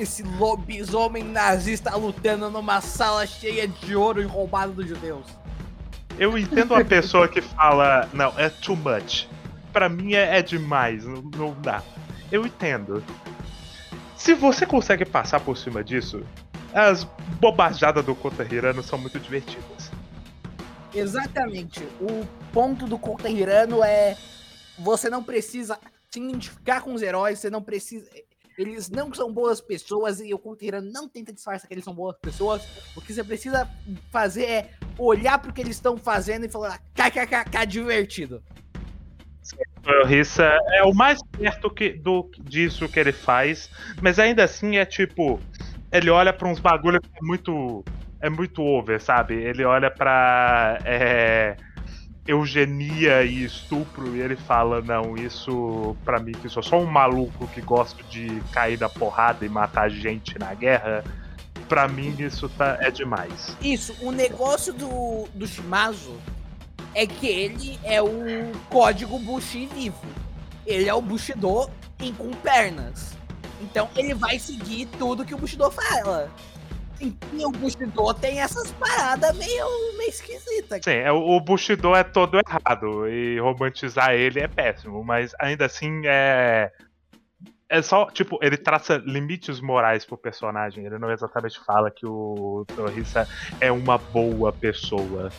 Esse 0.00 0.22
lobisomem 0.22 1.22
nazista 1.22 1.94
lutando 1.94 2.50
numa 2.50 2.80
sala 2.80 3.26
cheia 3.26 3.68
de 3.68 3.94
ouro 3.94 4.22
e 4.22 4.24
roubado 4.24 4.72
dos 4.72 4.88
judeus. 4.88 5.26
Eu 6.18 6.38
entendo 6.38 6.74
a 6.74 6.82
pessoa 6.84 7.28
que 7.28 7.42
fala, 7.42 8.08
não, 8.12 8.32
é 8.38 8.48
too 8.48 8.76
much. 8.76 9.28
Pra 9.72 9.88
mim 9.88 10.14
é, 10.14 10.38
é 10.38 10.42
demais, 10.42 11.04
não, 11.04 11.22
não 11.22 11.56
dá. 11.60 11.82
Eu 12.32 12.46
entendo. 12.46 13.04
Se 14.16 14.32
você 14.32 14.64
consegue 14.64 15.04
passar 15.04 15.40
por 15.40 15.56
cima 15.56 15.84
disso, 15.84 16.22
as 16.72 17.04
bobajadas 17.38 18.04
do 18.04 18.14
Kota 18.14 18.42
Hirano 18.42 18.82
são 18.82 18.98
muito 18.98 19.18
divertidas. 19.18 19.90
Exatamente. 20.94 21.82
O 22.00 22.26
ponto 22.52 22.86
do 22.86 22.98
Conta 22.98 23.28
Hirano 23.28 23.82
é 23.84 24.16
você 24.78 25.10
não 25.10 25.22
precisa 25.22 25.78
se 26.10 26.20
identificar 26.20 26.80
com 26.80 26.94
os 26.94 27.02
heróis, 27.02 27.38
você 27.38 27.50
não 27.50 27.62
precisa. 27.62 28.08
Eles 28.60 28.90
não 28.90 29.12
são 29.14 29.32
boas 29.32 29.58
pessoas 29.58 30.20
e 30.20 30.34
o 30.34 30.38
Conta 30.38 30.66
Hirano 30.66 30.92
não 30.92 31.08
tenta 31.08 31.32
disfarçar 31.32 31.66
que 31.66 31.72
eles 31.72 31.84
são 31.84 31.94
boas 31.94 32.14
pessoas. 32.18 32.62
O 32.94 33.00
que 33.00 33.10
você 33.10 33.24
precisa 33.24 33.66
fazer 34.10 34.44
é 34.44 34.70
olhar 34.98 35.38
pro 35.38 35.50
que 35.50 35.62
eles 35.62 35.76
estão 35.76 35.96
fazendo 35.96 36.44
e 36.44 36.48
falar, 36.50 36.78
kkkk, 36.94 37.66
divertido. 37.66 38.42
O 39.86 40.06
Rissa 40.06 40.58
é 40.74 40.82
o 40.84 40.92
mais 40.92 41.22
perto 41.38 41.70
que, 41.70 41.88
do, 41.88 42.30
disso 42.38 42.86
que 42.86 43.00
ele 43.00 43.12
faz, 43.12 43.70
mas 44.02 44.18
ainda 44.18 44.44
assim 44.44 44.76
é 44.76 44.84
tipo. 44.84 45.40
Ele 45.90 46.10
olha 46.10 46.30
pra 46.30 46.46
uns 46.46 46.60
bagulho 46.60 47.00
que 47.00 47.08
é 47.08 47.22
muito. 47.22 47.82
É 48.20 48.28
muito 48.28 48.62
over, 48.62 49.00
sabe? 49.00 49.34
Ele 49.36 49.64
olha 49.64 49.90
pra. 49.90 50.78
É, 50.84 51.56
eugenia 52.26 53.22
e 53.22 53.44
estupro 53.44 54.16
e 54.16 54.20
ele 54.20 54.36
fala: 54.36 54.80
Não, 54.80 55.16
isso 55.16 55.96
pra 56.04 56.18
mim, 56.18 56.32
que 56.32 56.48
sou 56.48 56.62
só 56.62 56.78
um 56.78 56.86
maluco 56.86 57.46
que 57.48 57.60
gosta 57.60 58.02
de 58.04 58.40
cair 58.52 58.76
da 58.76 58.88
porrada 58.88 59.44
e 59.44 59.48
matar 59.48 59.88
gente 59.90 60.38
na 60.38 60.54
guerra. 60.54 61.04
Pra 61.68 61.86
mim, 61.86 62.14
isso 62.18 62.48
tá, 62.48 62.78
é 62.80 62.90
demais. 62.90 63.56
Isso, 63.62 63.94
o 64.00 64.10
negócio 64.10 64.72
do, 64.72 65.28
do 65.32 65.46
Shimazu 65.46 66.16
é 66.94 67.06
que 67.06 67.28
ele 67.28 67.78
é 67.84 68.02
o 68.02 68.10
código 68.68 69.18
Bushi 69.18 69.66
vivo. 69.66 70.04
Ele 70.66 70.88
é 70.88 70.94
o 70.94 71.00
Bushido 71.00 71.70
em, 72.00 72.12
com 72.12 72.30
pernas. 72.30 73.16
Então 73.60 73.88
ele 73.96 74.14
vai 74.14 74.38
seguir 74.38 74.86
tudo 74.98 75.24
que 75.24 75.34
o 75.34 75.38
Bushido 75.38 75.70
fala. 75.70 76.30
E 77.00 77.16
o 77.44 77.50
Bushido 77.50 78.14
tem 78.14 78.40
essas 78.40 78.70
paradas 78.72 79.34
meio, 79.36 79.66
meio 79.96 80.10
esquisitas. 80.10 80.80
Sim, 80.84 80.90
é, 80.90 81.10
o 81.10 81.40
Bushido 81.40 81.94
é 81.94 82.04
todo 82.04 82.38
errado 82.38 83.08
e 83.08 83.38
romantizar 83.40 84.12
ele 84.12 84.40
é 84.40 84.46
péssimo, 84.46 85.02
mas 85.02 85.34
ainda 85.40 85.64
assim 85.64 86.02
é. 86.04 86.70
É 87.72 87.80
só, 87.82 88.06
tipo, 88.10 88.36
ele 88.42 88.56
traça 88.56 89.00
limites 89.06 89.60
morais 89.60 90.04
pro 90.04 90.18
personagem. 90.18 90.84
Ele 90.84 90.98
não 90.98 91.08
exatamente 91.08 91.60
fala 91.64 91.88
que 91.88 92.04
o 92.04 92.64
Torrissa 92.74 93.28
é 93.60 93.70
uma 93.70 93.96
boa 93.96 94.52
pessoa. 94.52 95.30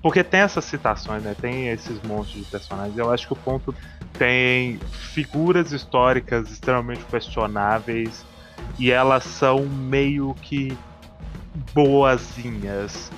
Porque 0.00 0.22
tem 0.22 0.40
essas 0.40 0.64
citações, 0.64 1.24
né? 1.24 1.34
Tem 1.40 1.68
esses 1.70 2.00
montes 2.02 2.34
de 2.34 2.44
personagens. 2.44 2.96
Eu 2.96 3.12
acho 3.12 3.26
que 3.26 3.32
o 3.32 3.36
ponto 3.36 3.74
tem 4.16 4.78
figuras 4.78 5.72
históricas 5.72 6.48
extremamente 6.52 7.04
questionáveis 7.06 8.24
e 8.78 8.90
elas 8.90 9.24
são 9.24 9.66
meio 9.66 10.34
que 10.42 10.76
boazinhas. 11.72 13.10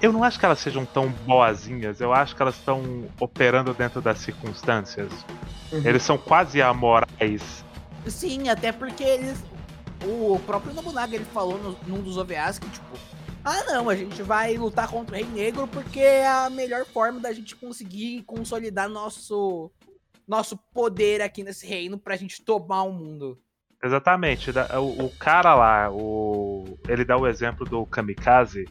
Eu 0.00 0.12
não 0.12 0.22
acho 0.22 0.38
que 0.38 0.44
elas 0.44 0.58
sejam 0.58 0.84
tão 0.84 1.08
boazinhas, 1.08 2.00
eu 2.00 2.12
acho 2.12 2.36
que 2.36 2.42
elas 2.42 2.56
estão 2.56 3.06
operando 3.18 3.72
dentro 3.72 4.00
das 4.02 4.18
circunstâncias. 4.18 5.10
Uhum. 5.72 5.82
Eles 5.84 6.02
são 6.02 6.18
quase 6.18 6.60
amorais. 6.60 7.64
Sim, 8.06 8.48
até 8.48 8.72
porque 8.72 9.02
eles. 9.02 9.42
O 10.04 10.38
próprio 10.40 10.74
Nobunaga 10.74 11.14
ele 11.14 11.24
falou 11.24 11.58
no, 11.58 11.78
num 11.86 12.02
dos 12.02 12.18
OVAs 12.18 12.58
que, 12.58 12.68
tipo, 12.68 12.98
ah 13.42 13.62
não, 13.64 13.88
a 13.88 13.96
gente 13.96 14.22
vai 14.22 14.56
lutar 14.56 14.88
contra 14.88 15.16
o 15.16 15.18
Rei 15.18 15.26
Negro 15.26 15.66
porque 15.68 16.00
é 16.00 16.26
a 16.26 16.50
melhor 16.50 16.84
forma 16.86 17.20
da 17.20 17.32
gente 17.32 17.56
conseguir 17.56 18.22
consolidar 18.24 18.88
nosso, 18.88 19.70
nosso 20.26 20.56
poder 20.72 21.22
aqui 21.22 21.42
nesse 21.42 21.66
reino 21.66 21.98
pra 21.98 22.16
gente 22.16 22.42
tomar 22.42 22.82
o 22.82 22.92
mundo. 22.92 23.38
Exatamente. 23.84 24.50
O, 24.78 25.06
o 25.06 25.10
cara 25.18 25.54
lá, 25.54 25.90
o, 25.92 26.78
ele 26.88 27.04
dá 27.04 27.16
o 27.18 27.26
exemplo 27.26 27.66
do 27.66 27.86
Kamikaze. 27.86 28.70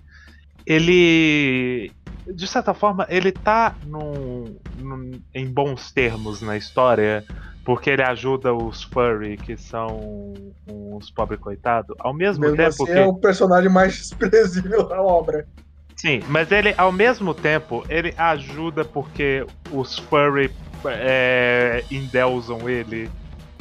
Ele. 0.66 1.96
De 2.36 2.48
certa 2.48 2.74
forma, 2.74 3.08
ele 3.10 3.32
tá 3.34 3.78
num, 3.82 4.60
num- 4.74 5.24
em 5.34 5.52
bons 5.54 5.92
termos 5.94 6.42
na 6.42 6.58
história. 6.58 7.26
Porque 7.66 7.90
ele 7.92 8.04
ajuda 8.04 8.54
os 8.54 8.84
furry, 8.84 9.38
que 9.38 9.58
são 9.58 10.54
uns 10.68 11.12
pobre 11.12 11.38
coitado. 11.38 11.96
Ao 12.00 12.14
mesmo 12.14 12.52
Mesmo 12.52 12.52
tempo 12.52 12.88
assim, 12.88 12.90
que. 12.90 13.00
é 13.00 13.02
o 13.02 13.18
personagem 13.20 13.72
mais 13.72 13.96
desprezível 13.98 14.88
da 14.88 15.02
obra. 15.02 15.48
Sim, 15.96 16.24
mas 16.28 16.52
ele, 16.52 16.74
ao 16.78 16.92
mesmo 16.92 17.34
tempo, 17.34 17.86
ele 17.90 18.14
ajuda 18.18 18.84
porque 18.84 19.46
os 19.72 19.98
furry 19.98 20.54
é, 20.86 21.86
endeusam 21.90 22.68
ele. 22.68 23.14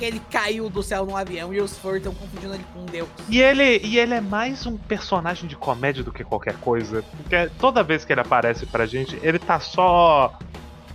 Que 0.03 0.07
ele 0.07 0.23
caiu 0.33 0.69
do 0.69 0.83
céu 0.83 1.07
num 1.07 1.17
avião 1.17 1.55
e 1.55 1.61
os 1.61 1.79
furry 1.79 1.99
estão 1.99 2.13
confundindo 2.13 2.53
ele 2.55 2.65
com 2.75 2.85
Deus. 2.87 3.09
E 3.29 3.41
ele, 3.41 3.79
e 3.85 4.01
ele 4.01 4.15
é 4.15 4.21
mais 4.21 4.67
um 4.67 4.77
personagem 4.77 5.49
de 5.49 5.55
comédia 5.55 6.03
do 6.03 6.11
que 6.11 6.25
qualquer 6.25 6.57
coisa. 6.57 7.05
Porque 7.19 7.49
toda 7.61 7.85
vez 7.85 8.05
que 8.05 8.13
ele 8.13 8.21
aparece 8.21 8.67
pra 8.67 8.85
gente, 8.85 9.17
ele 9.23 9.39
tá 9.39 9.61
só 9.61 10.37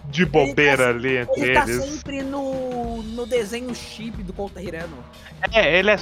de 0.10 0.26
bobeira 0.26 0.90
ali 0.90 1.20
entre 1.20 1.42
Ele 1.42 1.54
tá 1.54 1.64
eles. 1.64 1.86
sempre 1.86 2.22
no, 2.22 3.02
no 3.02 3.26
desenho 3.26 3.74
chip 3.74 4.22
do 4.24 4.34
Conta 4.34 4.62
Hirano. 4.62 4.98
É, 5.54 5.80
ele 5.80 5.92
é. 5.92 5.98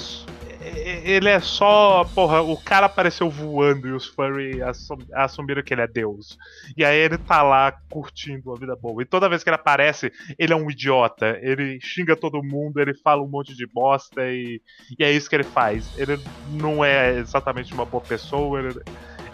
Ele 0.67 1.29
é 1.29 1.39
só. 1.39 2.03
Porra, 2.15 2.41
o 2.41 2.57
cara 2.57 2.87
apareceu 2.87 3.29
voando 3.29 3.87
e 3.87 3.91
os 3.91 4.07
furry 4.07 4.61
assum- 4.61 5.05
assumiram 5.13 5.61
que 5.61 5.73
ele 5.73 5.81
é 5.81 5.87
Deus. 5.87 6.37
E 6.75 6.83
aí 6.83 6.97
ele 6.97 7.17
tá 7.17 7.43
lá 7.43 7.73
curtindo 7.89 8.51
a 8.53 8.59
vida 8.59 8.75
boa. 8.75 9.01
E 9.01 9.05
toda 9.05 9.29
vez 9.29 9.43
que 9.43 9.49
ele 9.49 9.55
aparece, 9.55 10.11
ele 10.37 10.53
é 10.53 10.55
um 10.55 10.69
idiota. 10.69 11.37
Ele 11.41 11.79
xinga 11.81 12.15
todo 12.15 12.43
mundo, 12.43 12.79
ele 12.79 12.93
fala 12.93 13.21
um 13.21 13.27
monte 13.27 13.55
de 13.55 13.67
bosta 13.67 14.25
e, 14.27 14.61
e 14.97 15.03
é 15.03 15.11
isso 15.11 15.29
que 15.29 15.35
ele 15.35 15.43
faz. 15.43 15.97
Ele 15.97 16.17
não 16.51 16.83
é 16.83 17.17
exatamente 17.17 17.73
uma 17.73 17.85
boa 17.85 18.01
pessoa, 18.03 18.59
ele, 18.59 18.79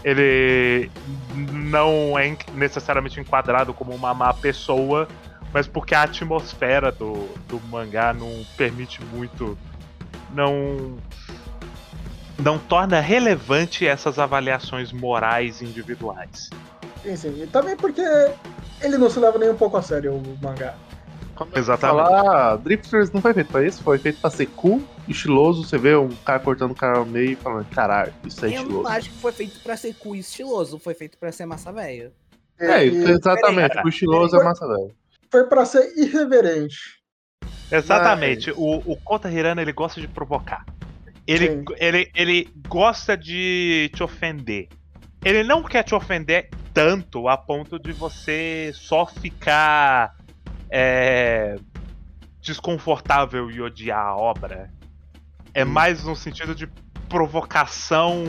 ele 0.04 0.92
não 1.64 2.18
é 2.18 2.28
en- 2.28 2.38
necessariamente 2.54 3.20
enquadrado 3.20 3.74
como 3.74 3.94
uma 3.96 4.14
má 4.14 4.34
pessoa, 4.34 5.08
mas 5.54 5.68
porque 5.68 5.94
a 5.94 6.04
atmosfera 6.04 6.92
do, 6.92 7.28
do 7.48 7.60
mangá 7.68 8.14
não 8.14 8.30
permite 8.58 9.04
muito. 9.06 9.58
Não. 10.34 10.98
Não 12.40 12.58
torna 12.58 13.00
relevante 13.00 13.86
essas 13.86 14.18
avaliações 14.18 14.92
morais 14.92 15.62
individuais. 15.62 16.50
Sim, 17.04 17.16
sim. 17.16 17.44
E 17.44 17.48
também 17.48 17.76
porque 17.78 18.02
ele 18.82 18.98
não 18.98 19.10
se 19.10 19.20
leva 19.20 19.38
nem 19.38 19.50
um 19.50 19.56
pouco 19.58 19.78
a 19.78 19.82
sério 19.82 20.14
o 20.16 20.38
mangá. 20.42 20.76
Exatamente. 21.56 22.08
Falar, 22.08 22.56
Drifters 22.58 23.12
não 23.12 23.20
foi 23.22 23.34
feito 23.34 23.52
pra 23.52 23.66
isso, 23.66 23.82
foi 23.82 23.98
feito 23.98 24.20
pra 24.22 24.30
ser 24.30 24.46
cool, 24.48 24.82
estiloso. 25.08 25.64
Você 25.64 25.78
vê 25.78 25.96
um 25.96 26.10
cara 26.24 26.40
cortando 26.40 26.72
o 26.72 26.76
cara 26.76 27.00
ao 27.00 27.06
meio 27.06 27.32
e 27.32 27.36
falando, 27.36 27.66
caralho, 27.70 28.14
isso 28.26 28.46
é 28.46 28.50
Eu 28.50 28.52
não 28.54 28.62
estiloso. 28.62 28.88
acho 28.90 29.10
que 29.10 29.18
foi 29.18 29.32
feito 29.32 29.60
pra 29.62 29.76
ser 29.78 29.94
cool 29.96 30.16
e 30.16 30.20
estiloso, 30.20 30.78
foi 30.80 30.94
feito 30.94 31.18
pra 31.18 31.32
ser 31.32 31.46
massa 31.48 31.72
velha. 31.72 32.12
É, 32.60 32.86
E 32.86 32.96
exatamente. 33.10 33.70
peraí, 33.70 33.86
O 33.86 33.90
estiloso 33.90 34.36
é 34.40 34.44
massa 34.44 34.68
velho. 34.68 34.94
foi 35.32 35.44
pra 35.46 35.66
ser 35.66 35.92
irreverente. 35.98 37.01
Exatamente. 37.72 38.52
O, 38.52 38.78
o 38.86 38.96
Kota 38.98 39.32
Hirano 39.32 39.62
ele 39.62 39.72
gosta 39.72 40.02
de 40.02 40.08
provocar. 40.08 40.66
Ele, 41.26 41.48
Sim. 41.48 41.66
ele, 41.78 42.12
ele 42.14 42.50
gosta 42.68 43.16
de 43.16 43.90
te 43.96 44.04
ofender. 44.04 44.68
Ele 45.24 45.44
não 45.44 45.64
quer 45.64 45.84
te 45.84 45.94
ofender 45.94 46.50
tanto 46.74 47.28
a 47.28 47.38
ponto 47.38 47.80
de 47.80 47.92
você 47.92 48.72
só 48.74 49.06
ficar 49.06 50.16
é, 50.70 51.58
desconfortável 52.42 53.50
e 53.52 53.62
odiar 53.62 54.06
a 54.06 54.16
obra. 54.16 54.72
É 55.54 55.64
mais 55.64 56.04
no 56.04 56.16
sentido 56.16 56.56
de 56.56 56.68
provocação, 57.08 58.24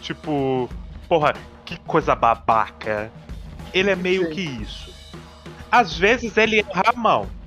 tipo, 0.00 0.68
porra, 1.08 1.32
que 1.64 1.78
coisa 1.80 2.14
babaca. 2.14 3.10
Ele 3.72 3.90
é 3.90 3.96
meio 3.96 4.26
Sim. 4.26 4.34
que 4.34 4.40
isso. 4.42 4.92
Às 5.70 5.96
vezes 5.96 6.36
ele 6.36 6.58
erra 6.58 6.82
a 6.86 6.92
mão. 6.92 7.39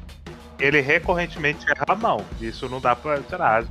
Ele 0.63 0.79
recorrentemente 0.79 1.69
erra 1.69 1.83
a 1.89 1.95
mão. 1.95 2.23
Isso 2.39 2.69
não 2.69 2.79
dá 2.79 2.95
pra 2.95 3.19
tirar. 3.19 3.65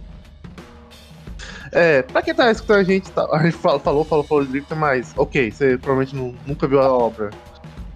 É, 1.73 2.03
pra 2.03 2.21
quem 2.21 2.35
tá 2.35 2.51
escutando 2.51 2.81
a 2.81 2.85
gente, 2.85 3.11
tá, 3.11 3.27
a 3.33 3.43
gente 3.45 3.57
falou, 3.57 4.05
falou, 4.05 4.25
falou, 4.25 4.45
de 4.45 4.51
Drifter, 4.53 4.77
mas 4.77 5.15
ok, 5.17 5.51
você 5.51 5.79
provavelmente 5.79 6.15
não- 6.15 6.35
nunca 6.47 6.69
viu 6.69 6.83
a 6.83 6.93
obra. 6.93 7.31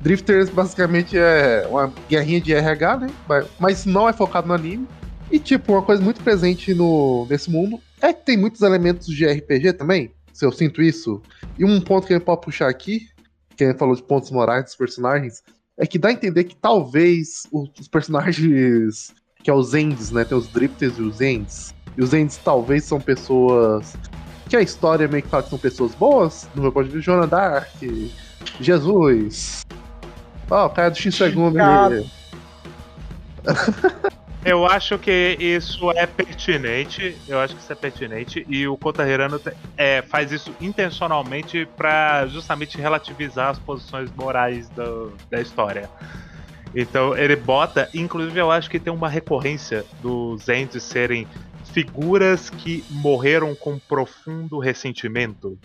Drifters 0.00 0.49
basicamente 0.49 1.19
é 1.19 1.67
uma 1.69 1.93
guerrinha 2.09 2.41
de 2.41 2.55
RH, 2.55 2.97
né? 2.97 3.07
Mas 3.59 3.85
não 3.85 4.09
é 4.09 4.15
focado 4.15 4.49
no 4.49 4.55
anime. 4.55 4.88
E 5.31 5.38
tipo, 5.38 5.73
uma 5.73 5.83
coisa 5.83 6.03
muito 6.03 6.23
presente 6.23 6.73
no, 6.73 7.26
nesse 7.29 7.50
mundo 7.50 7.79
é 8.00 8.15
que 8.15 8.25
tem 8.25 8.38
muitos 8.38 8.62
elementos 8.62 9.07
de 9.09 9.26
RPG 9.26 9.75
também. 9.75 10.11
Se 10.33 10.47
eu 10.47 10.53
sinto 10.53 10.81
isso. 10.81 11.21
E 11.59 11.65
um 11.67 11.81
ponto 11.83 12.07
que 12.07 12.15
a 12.15 12.17
gente 12.17 12.25
pode 12.25 12.41
puxar 12.41 12.69
aqui, 12.69 13.09
que 13.57 13.65
a 13.65 13.69
gente 13.69 13.79
falou 13.79 13.95
de 13.95 14.03
pontos 14.03 14.31
morais 14.31 14.65
dos 14.65 14.76
personagens, 14.76 15.43
é 15.78 15.87
que 15.87 15.99
dá 15.99 16.09
a 16.09 16.12
entender 16.12 16.45
que 16.45 16.56
talvez 16.56 17.47
os 17.52 17.88
personagens 17.88 19.14
que 19.42 19.50
é 19.50 19.54
os 19.54 19.75
Ends, 19.75 20.11
né? 20.11 20.25
Tem 20.25 20.37
os 20.37 20.49
Drifters 20.49 20.99
e 20.99 21.02
os 21.02 21.21
Ends. 21.21 21.75
E 21.97 22.02
os 22.02 22.12
Ends 22.12 22.37
talvez 22.37 22.85
são 22.85 23.00
pessoas 23.00 23.97
que 24.49 24.56
a 24.56 24.61
história 24.61 25.06
meio 25.06 25.23
que 25.23 25.28
fala 25.28 25.42
que 25.42 25.50
são 25.50 25.59
pessoas 25.59 25.95
boas, 25.95 26.49
no 26.54 26.62
meu 26.62 26.73
ponto 26.73 26.88
de 26.88 26.97
vista, 26.97 27.12
Joana 27.12 27.26
Dark, 27.26 27.71
Jesus. 28.61 29.64
Ó, 30.50 30.66
o 30.66 30.71
cara 30.71 30.90
do 30.90 30.97
X 30.97 31.14
segundo 31.14 31.52
Chicago. 31.52 31.95
ali. 31.95 32.11
Eu 34.47 34.65
acho 34.65 34.99
que 34.99 35.37
isso 35.41 35.91
é 35.97 36.07
pertinente. 36.07 37.21
Eu 37.26 37.38
acho 37.41 37.55
que 37.57 37.61
isso 37.61 37.73
é 37.73 37.76
pertinente. 37.76 38.45
E 38.49 38.67
o 38.69 38.76
Kota 38.76 39.07
Hirano 39.09 39.38
te- 39.38 39.53
é, 39.76 40.03
faz 40.03 40.31
isso 40.31 40.55
intencionalmente 40.61 41.67
pra 41.76 42.26
justamente 42.26 42.79
relativizar 42.79 43.50
as 43.50 43.59
posições 43.59 44.11
morais 44.12 44.71
do- 44.71 45.19
da 45.31 45.41
história. 45.41 45.91
Então 46.75 47.17
ele 47.17 47.35
bota. 47.37 47.88
Inclusive, 47.95 48.38
eu 48.41 48.50
acho 48.50 48.71
que 48.71 48.79
tem 48.79 48.93
uma 48.93 49.09
recorrência 49.09 49.85
dos 50.00 50.49
Ents 50.49 50.83
serem 50.85 51.26
figuras 51.73 52.49
que 52.49 52.85
morreram 52.88 53.55
com 53.55 53.79
profundo 53.79 54.59
ressentimento. 54.59 55.59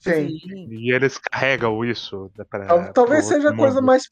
Sim. 0.00 0.38
E 0.70 0.92
eles 0.92 1.18
carregam 1.18 1.84
isso. 1.84 2.30
Pra, 2.50 2.66
Tal- 2.66 2.92
Talvez 2.92 3.24
seja 3.24 3.48
a 3.50 3.56
coisa 3.56 3.80
mais 3.80 4.04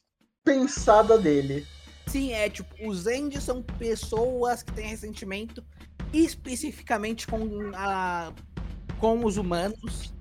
pensada 0.43 1.17
dele. 1.17 1.65
Sim, 2.07 2.31
é 2.31 2.49
tipo, 2.49 2.73
os 2.87 3.05
Ends 3.05 3.43
são 3.43 3.61
pessoas 3.61 4.63
que 4.63 4.71
têm 4.71 4.87
ressentimento 4.87 5.63
especificamente 6.13 7.27
com, 7.27 7.71
a, 7.75 8.31
com 8.97 9.25
os 9.25 9.37
humanos. 9.37 10.13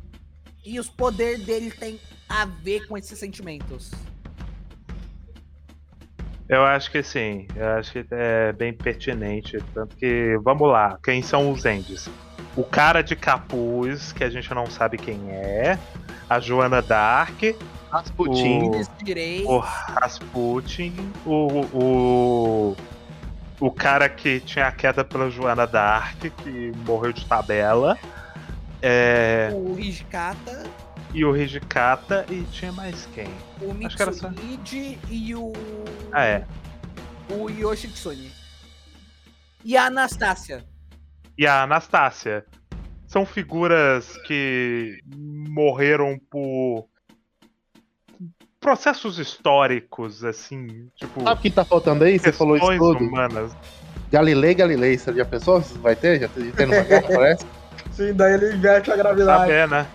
E 0.65 0.81
os 0.81 0.89
poderes 0.89 1.47
dele 1.47 1.71
tem 1.71 2.01
a 2.29 2.45
ver 2.45 2.87
com 2.89 2.99
esses 2.99 3.17
sentimentos. 3.19 3.93
Eu 6.49 6.65
acho 6.65 6.91
que 6.91 7.03
sim, 7.03 7.47
eu 7.57 7.67
acho 7.71 7.93
que 7.93 8.07
é 8.11 8.53
bem 8.53 8.73
pertinente. 8.73 9.59
Tanto 9.73 9.97
que, 9.97 10.37
vamos 10.43 10.69
lá, 10.69 10.99
quem 11.03 11.23
são 11.23 11.53
os 11.53 11.65
Endes? 11.65 12.09
O 12.57 12.65
cara 12.65 13.03
de 13.03 13.15
capuz, 13.15 14.13
que 14.13 14.25
a 14.25 14.31
gente 14.31 14.53
não 14.55 14.67
sabe 14.67 14.97
quem 14.97 15.31
é, 15.31 15.79
a 16.29 16.41
Joana 16.41 16.83
Dark, 16.83 17.43
Rasputin. 17.91 18.71
O- 19.47 19.57
o 19.57 19.59
Rasputin, 19.59 20.95
o, 21.25 21.61
o, 21.73 22.77
o 23.61 23.71
cara 23.71 24.09
que 24.09 24.41
tinha 24.41 24.67
a 24.67 24.73
queda 24.73 25.05
pela 25.05 25.31
Joana 25.31 25.67
Dark, 25.67 26.19
que 26.21 26.73
morreu 26.87 27.13
de 27.13 27.25
tabela, 27.27 27.99
é, 28.83 29.51
O 29.55 29.79
Hijikata, 29.79 30.65
e 31.15 31.25
o 31.25 31.35
Hijikata, 31.37 32.27
e 32.29 32.43
tinha 32.53 32.73
mais 32.73 33.07
quem? 33.15 33.29
o 33.61 33.71
Acho 33.87 33.97
que 33.97 34.03
era 34.03 34.13
só- 34.13 34.31
e 35.09 35.35
o. 35.35 35.53
Ah, 36.13 36.25
é. 36.25 36.45
O 37.31 37.49
Yoshitsune. 37.51 38.31
E 39.65 39.77
a 39.77 39.87
Anastácia. 39.87 40.65
e 41.39 41.47
a 41.47 41.63
Anastácia. 41.63 42.45
São 43.07 43.25
figuras 43.25 44.17
que 44.27 44.99
morreram 45.07 46.19
por 46.31 46.89
processos 48.67 49.17
históricos, 49.21 50.25
assim, 50.25 50.89
tipo, 50.97 51.23
Sabe 51.23 51.39
o 51.39 51.43
que 51.43 51.51
tá 51.53 51.65
faltando 51.65 52.03
aí? 52.03 52.19
Você 52.19 52.33
falou 52.33 52.57
isso 52.57 52.67
tudo. 52.79 53.05
humanas. 53.05 53.53
Galilei, 54.11 54.55
Galilei. 54.57 54.99
Você 54.99 55.13
já 55.15 55.25
pensou? 55.25 55.61
Vai 55.81 55.95
ter? 55.95 56.19
Já 56.19 56.27
tem, 56.27 56.51
tem 56.51 56.67
no 56.67 56.75
mangá, 56.75 57.01
parece? 57.01 57.47
Sim, 57.93 58.13
daí 58.13 58.35
ele 58.35 58.55
inverte 58.57 58.91
a 58.91 58.97
gravidade. 58.97 59.41
Saber, 59.43 59.69
né? 59.69 59.87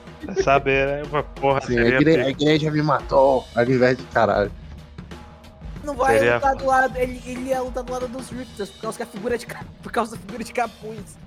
Saber, 0.42 0.88
né? 0.88 1.04
Uma 1.12 1.22
porra, 1.22 1.60
Sim, 1.62 1.78
a, 1.80 1.84
seria 1.84 1.98
igre- 2.00 2.22
a 2.24 2.30
igreja 2.30 2.72
me 2.72 2.82
matou. 2.82 3.46
Ao 3.54 3.64
invés 3.64 3.98
de 3.98 4.04
caralho. 4.06 4.50
Não 5.84 5.94
vai 5.94 6.18
Seria- 6.20 6.36
lutar 6.36 6.56
do 6.56 6.66
lado. 6.66 6.98
Ele, 6.98 7.22
ele 7.26 7.50
ia 7.50 7.62
lutar 7.62 7.84
do 7.84 7.92
lado 7.92 8.08
dos 8.08 8.30
Rifters 8.30 8.70
por 8.70 8.82
causa 8.84 8.98
que 8.98 9.04
a 9.04 9.08
figura 9.08 9.38
de 9.38 9.48
por 9.84 9.92
causa 9.92 10.16
da 10.16 10.22
figura 10.22 10.44
de 10.46 10.54
capuz. 10.54 11.18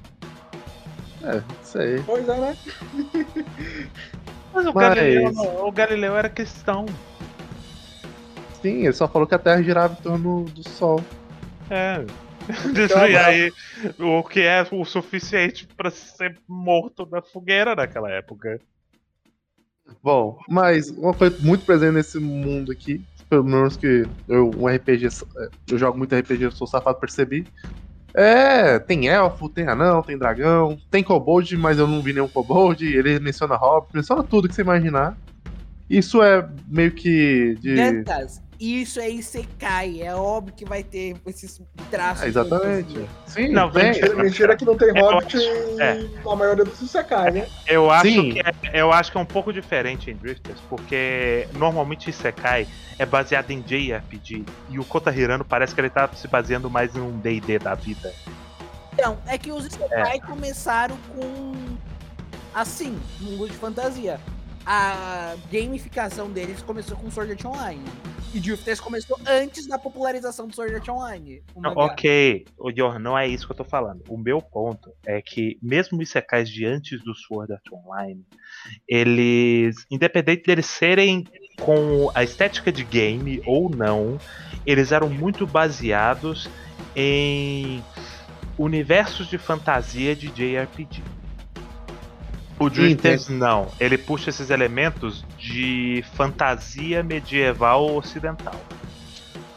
É, 1.22 1.42
isso 1.62 1.78
aí. 1.78 2.02
Pois 2.06 2.26
é, 2.26 2.36
né? 2.38 2.56
Mas 4.54 4.66
o, 4.66 4.72
Mas- 4.72 4.94
Galileu, 4.94 5.32
o 5.66 5.72
Galileu 5.72 6.16
era 6.16 6.30
questão. 6.30 6.86
Sim, 8.64 8.84
ele 8.84 8.94
só 8.94 9.06
falou 9.06 9.28
que 9.28 9.34
a 9.34 9.38
Terra 9.38 9.62
girava 9.62 9.92
em 9.92 10.02
torno 10.02 10.44
do 10.44 10.66
Sol. 10.66 11.04
É. 11.68 12.02
E 13.08 13.16
aí, 13.16 13.52
o 13.98 14.22
que 14.22 14.40
é 14.40 14.66
o 14.70 14.84
suficiente 14.84 15.66
pra 15.66 15.90
ser 15.90 16.38
morto 16.48 17.06
na 17.10 17.20
fogueira 17.20 17.74
naquela 17.74 18.10
época. 18.10 18.58
Bom, 20.02 20.38
mas 20.48 20.90
uma 20.90 21.12
coisa 21.12 21.36
muito 21.40 21.64
presente 21.64 21.92
nesse 21.92 22.18
mundo 22.18 22.72
aqui, 22.72 23.02
pelo 23.28 23.44
menos 23.44 23.76
que 23.76 24.06
eu, 24.28 24.50
um 24.58 24.66
RPG, 24.66 25.08
eu 25.70 25.78
jogo 25.78 25.96
muito 25.96 26.14
RPG, 26.14 26.44
eu 26.44 26.50
sou 26.50 26.66
safado, 26.66 26.98
percebi. 26.98 27.46
É, 28.14 28.78
tem 28.78 29.08
elfo, 29.08 29.48
tem 29.48 29.66
anão, 29.66 30.02
tem 30.02 30.16
dragão, 30.16 30.78
tem 30.90 31.02
kobold, 31.02 31.54
mas 31.56 31.78
eu 31.78 31.86
não 31.86 32.00
vi 32.00 32.14
nenhum 32.14 32.28
kobold. 32.28 32.84
Ele 32.84 33.18
menciona 33.20 33.56
hobbit, 33.56 33.94
menciona 33.94 34.22
tudo 34.22 34.48
que 34.48 34.54
você 34.54 34.62
imaginar. 34.62 35.16
Isso 35.88 36.22
é 36.22 36.46
meio 36.66 36.92
que 36.92 37.56
de. 37.60 37.74
Isso 38.80 39.00
é 39.00 39.10
Isekai. 39.10 40.00
É 40.02 40.14
óbvio 40.14 40.54
que 40.54 40.64
vai 40.64 40.82
ter 40.82 41.16
esses 41.26 41.60
traços. 41.90 42.22
É, 42.22 42.24
de 42.24 42.30
exatamente. 42.30 43.08
Sim, 43.26 43.48
Não, 43.48 43.70
tem. 43.70 43.84
Mentira, 43.86 44.14
mentira 44.16 44.56
que 44.56 44.64
não 44.64 44.76
tem 44.76 44.88
Eu 44.88 45.04
Hobbit 45.04 45.36
acho- 45.36 45.80
é. 45.80 46.08
na 46.24 46.36
maioria 46.36 46.64
dos 46.64 46.80
Isekai, 46.80 47.30
né? 47.30 47.46
Eu 47.66 47.90
acho, 47.90 48.06
Sim. 48.08 48.32
que 48.32 48.40
é, 48.40 48.52
eu 48.80 48.92
acho 48.92 49.10
que 49.10 49.18
é 49.18 49.20
um 49.20 49.24
pouco 49.26 49.52
diferente 49.52 50.10
em 50.10 50.14
Drifters, 50.16 50.60
porque 50.68 51.48
normalmente 51.54 52.08
Isekai 52.10 52.66
é 52.98 53.04
baseado 53.04 53.50
em 53.50 53.60
JRPG 53.60 54.44
e 54.70 54.78
o 54.78 54.84
Kota 54.84 55.10
Hirano 55.14 55.44
parece 55.44 55.74
que 55.74 55.80
ele 55.80 55.90
tá 55.90 56.08
se 56.14 56.28
baseando 56.28 56.70
mais 56.70 56.94
em 56.94 57.00
um 57.00 57.18
D&D 57.18 57.58
da 57.58 57.74
vida. 57.74 58.12
Então, 58.92 59.18
é 59.26 59.36
que 59.36 59.50
os 59.50 59.66
Isekai 59.66 60.20
começaram 60.20 60.96
com. 61.14 61.52
Assim, 62.54 62.96
mundo 63.20 63.48
de 63.48 63.54
fantasia. 63.56 64.20
A 64.66 65.36
gamificação 65.52 66.30
deles 66.30 66.62
começou 66.62 66.96
com 66.96 67.10
Sword 67.10 67.32
Art 67.32 67.44
Online. 67.44 67.84
E 68.32 68.40
Drifters 68.40 68.80
começou 68.80 69.16
antes 69.26 69.66
da 69.66 69.78
popularização 69.78 70.48
do 70.48 70.54
Sword 70.54 70.74
Art 70.74 70.88
Online. 70.88 71.40
Não, 71.54 71.72
ok, 71.76 72.44
o 72.58 72.72
Johan, 72.72 72.98
não 72.98 73.16
é 73.16 73.28
isso 73.28 73.46
que 73.46 73.52
eu 73.52 73.56
tô 73.56 73.64
falando. 73.64 74.02
O 74.08 74.16
meu 74.16 74.42
ponto 74.42 74.90
é 75.06 75.22
que, 75.22 75.56
mesmo 75.62 75.98
os 75.98 76.08
Isekais 76.08 76.48
de 76.48 76.64
antes 76.64 77.00
do 77.04 77.14
Sword 77.14 77.52
Art 77.52 77.66
Online, 77.72 78.24
eles, 78.88 79.86
independente 79.88 80.42
deles 80.44 80.66
serem 80.66 81.24
com 81.60 82.10
a 82.12 82.24
estética 82.24 82.72
de 82.72 82.82
game 82.82 83.40
ou 83.46 83.70
não, 83.70 84.18
eles 84.66 84.90
eram 84.90 85.08
muito 85.08 85.46
baseados 85.46 86.48
em 86.96 87.84
universos 88.58 89.28
de 89.28 89.38
fantasia 89.38 90.16
de 90.16 90.28
JRPG. 90.28 91.02
O 92.58 92.70
Drifters 92.70 93.28
não, 93.28 93.68
ele 93.80 93.98
puxa 93.98 94.30
esses 94.30 94.50
elementos 94.50 95.24
de 95.38 96.04
fantasia 96.14 97.02
medieval 97.02 97.96
ocidental. 97.96 98.54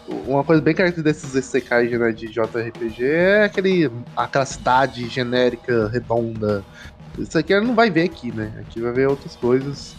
Uma 0.08 0.44
coisa 0.44 0.62
bem 0.62 0.74
característica 0.74 1.04
desses 1.04 1.36
Isekais 1.36 1.92
né, 1.92 2.12
de 2.12 2.28
JRPG 2.28 3.06
é 3.06 3.44
aquele, 3.44 3.92
aquela 4.16 4.46
cidade 4.46 5.08
genérica, 5.10 5.90
redonda. 5.90 6.64
Isso 7.18 7.38
aqui 7.38 7.54
ela 7.54 7.64
não 7.64 7.76
vai 7.76 7.90
ver 7.90 8.04
aqui, 8.04 8.32
né? 8.32 8.54
Aqui 8.62 8.82
vai 8.82 8.94
ver 8.94 9.08
outras 9.10 9.36
coisas. 9.36 9.96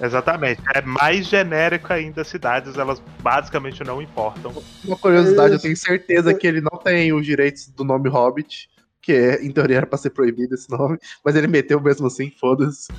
Exatamente. 0.00 0.60
É 0.74 0.82
mais 0.82 1.26
genérico 1.26 1.92
ainda 1.92 2.22
as 2.22 2.28
cidades, 2.28 2.76
elas 2.76 3.00
basicamente 3.20 3.84
não 3.84 4.02
importam. 4.02 4.52
Uma 4.84 4.96
curiosidade, 4.96 5.54
eu 5.54 5.60
tenho 5.60 5.76
certeza 5.76 6.34
que 6.34 6.46
ele 6.46 6.60
não 6.60 6.76
tem 6.78 7.12
os 7.12 7.24
direitos 7.24 7.68
do 7.68 7.84
nome 7.84 8.08
Hobbit, 8.08 8.68
que 9.02 9.12
é, 9.12 9.44
em 9.44 9.50
teoria 9.50 9.78
era 9.78 9.86
pra 9.86 9.98
ser 9.98 10.10
proibido 10.10 10.54
esse 10.54 10.70
nome, 10.70 10.96
mas 11.24 11.34
ele 11.34 11.48
meteu 11.48 11.80
mesmo 11.80 12.06
assim, 12.06 12.30
foda-se. 12.40 12.90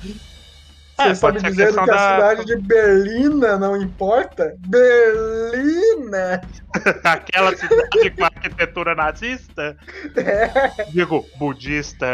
É, 0.96 1.06
Você 1.06 1.10
está 1.10 1.32
me 1.32 1.40
dizendo 1.42 1.72
que 1.72 1.80
a 1.80 1.86
da- 1.86 2.14
cidade 2.14 2.44
de 2.44 2.56
Berlina 2.58 3.58
não 3.58 3.76
importa? 3.82 4.54
Berlina! 4.60 6.40
Aquela 7.02 7.56
cidade 7.56 8.10
com 8.10 8.24
arquitetura 8.24 8.94
nazista, 8.94 9.76
É, 10.16 10.84
digo, 10.92 11.26
budista 11.36 12.06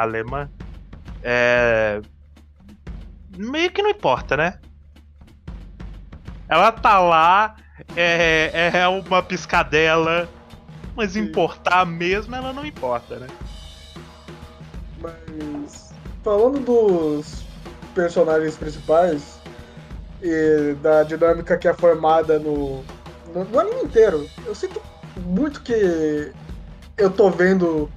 alemã, 0.00 0.48
é. 1.22 2.00
meio 3.36 3.70
que 3.70 3.82
não 3.82 3.90
importa, 3.90 4.36
né? 4.36 4.54
Ela 6.48 6.72
tá 6.72 6.98
lá, 6.98 7.56
é, 7.96 8.70
é 8.74 8.88
uma 8.88 9.22
piscadela, 9.22 10.28
mas 10.96 11.12
Sim. 11.12 11.20
importar 11.20 11.84
mesmo 11.84 12.34
ela 12.34 12.52
não 12.52 12.64
importa, 12.64 13.18
né? 13.18 13.26
mas 15.06 15.92
falando 16.22 16.60
dos 16.60 17.44
personagens 17.94 18.56
principais 18.56 19.38
e 20.22 20.74
da 20.82 21.02
dinâmica 21.02 21.56
que 21.56 21.68
é 21.68 21.74
formada 21.74 22.38
no, 22.38 22.82
no, 23.32 23.44
no 23.44 23.60
anime 23.60 23.82
inteiro, 23.82 24.28
eu 24.44 24.54
sinto 24.54 24.80
muito 25.20 25.62
que 25.62 26.32
eu 26.96 27.10
tô 27.10 27.30
vendo 27.30 27.90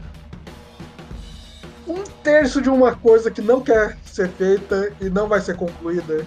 um 1.88 2.04
terço 2.24 2.62
de 2.62 2.70
uma 2.70 2.96
coisa 2.96 3.32
que 3.32 3.42
não 3.42 3.62
quer 3.62 3.98
ser 4.06 4.30
feita 4.30 4.94
e 5.02 5.10
não 5.10 5.28
vai 5.28 5.42
ser 5.42 5.56
concluída. 5.56 6.26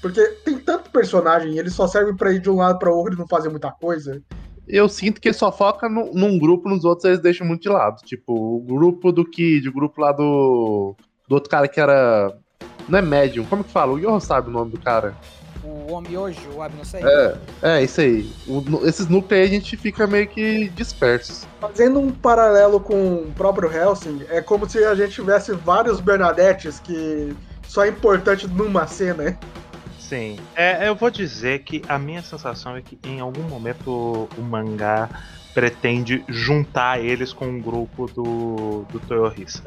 Porque 0.00 0.24
tem 0.44 0.58
tanto 0.58 0.90
personagem 0.90 1.52
e 1.52 1.58
eles 1.58 1.74
só 1.74 1.88
servem 1.88 2.14
pra 2.14 2.32
ir 2.32 2.40
de 2.40 2.48
um 2.48 2.56
lado 2.56 2.78
pra 2.78 2.90
outro 2.90 3.14
e 3.14 3.18
não 3.18 3.26
fazer 3.26 3.48
muita 3.48 3.72
coisa. 3.72 4.22
Eu 4.68 4.88
sinto 4.88 5.20
que 5.20 5.32
só 5.32 5.50
foca 5.50 5.88
no- 5.88 6.12
num 6.12 6.38
grupo, 6.38 6.68
nos 6.68 6.84
outros 6.84 7.04
eles 7.06 7.20
deixam 7.20 7.46
muito 7.46 7.62
de 7.62 7.68
lado. 7.68 8.02
Tipo, 8.04 8.32
o 8.32 8.60
grupo 8.60 9.10
do 9.10 9.24
Kid, 9.24 9.68
o 9.68 9.72
grupo 9.72 10.00
lá 10.00 10.12
do. 10.12 10.94
Do 11.28 11.34
outro 11.34 11.50
cara 11.50 11.66
que 11.68 11.80
era. 11.80 12.34
Não 12.88 12.98
é 12.98 13.02
médium, 13.02 13.44
como 13.44 13.64
que 13.64 13.70
fala? 13.70 13.92
O 13.92 13.98
Yoho 13.98 14.20
sabe 14.20 14.48
o 14.48 14.52
nome 14.52 14.70
do 14.70 14.78
cara. 14.80 15.14
O 15.62 15.92
homem 15.92 16.16
hoje, 16.16 16.38
o 16.54 16.62
Ab 16.62 16.74
não 16.76 16.84
sei. 16.84 17.02
É, 17.04 17.34
é 17.62 17.82
isso 17.82 18.00
aí. 18.00 18.30
O- 18.46 18.60
no- 18.62 18.86
esses 18.86 19.08
núcleos 19.08 19.42
aí 19.42 19.46
a 19.48 19.50
gente 19.50 19.76
fica 19.76 20.06
meio 20.06 20.26
que 20.26 20.68
dispersos. 20.70 21.46
Fazendo 21.60 21.98
um 21.98 22.10
paralelo 22.10 22.80
com 22.80 23.14
o 23.22 23.32
próprio 23.36 23.70
Helsing, 23.70 24.22
é 24.30 24.40
como 24.40 24.68
se 24.68 24.78
a 24.84 24.94
gente 24.94 25.12
tivesse 25.12 25.52
vários 25.52 26.00
Bernadettes 26.00 26.78
que 26.80 27.34
só 27.66 27.84
é 27.84 27.88
importante 27.88 28.46
numa 28.46 28.86
cena. 28.86 29.38
Sim. 30.08 30.38
É, 30.56 30.88
eu 30.88 30.94
vou 30.94 31.10
dizer 31.10 31.64
que 31.64 31.82
a 31.86 31.98
minha 31.98 32.22
sensação 32.22 32.74
é 32.76 32.80
que 32.82 32.98
em 33.04 33.20
algum 33.20 33.42
momento 33.42 34.28
o 34.38 34.40
mangá 34.42 35.08
pretende 35.52 36.24
juntar 36.28 36.98
eles 37.04 37.32
com 37.32 37.46
um 37.46 37.60
grupo 37.60 38.06
do, 38.06 38.84
do 38.90 38.98
Toyohisa. 39.00 39.64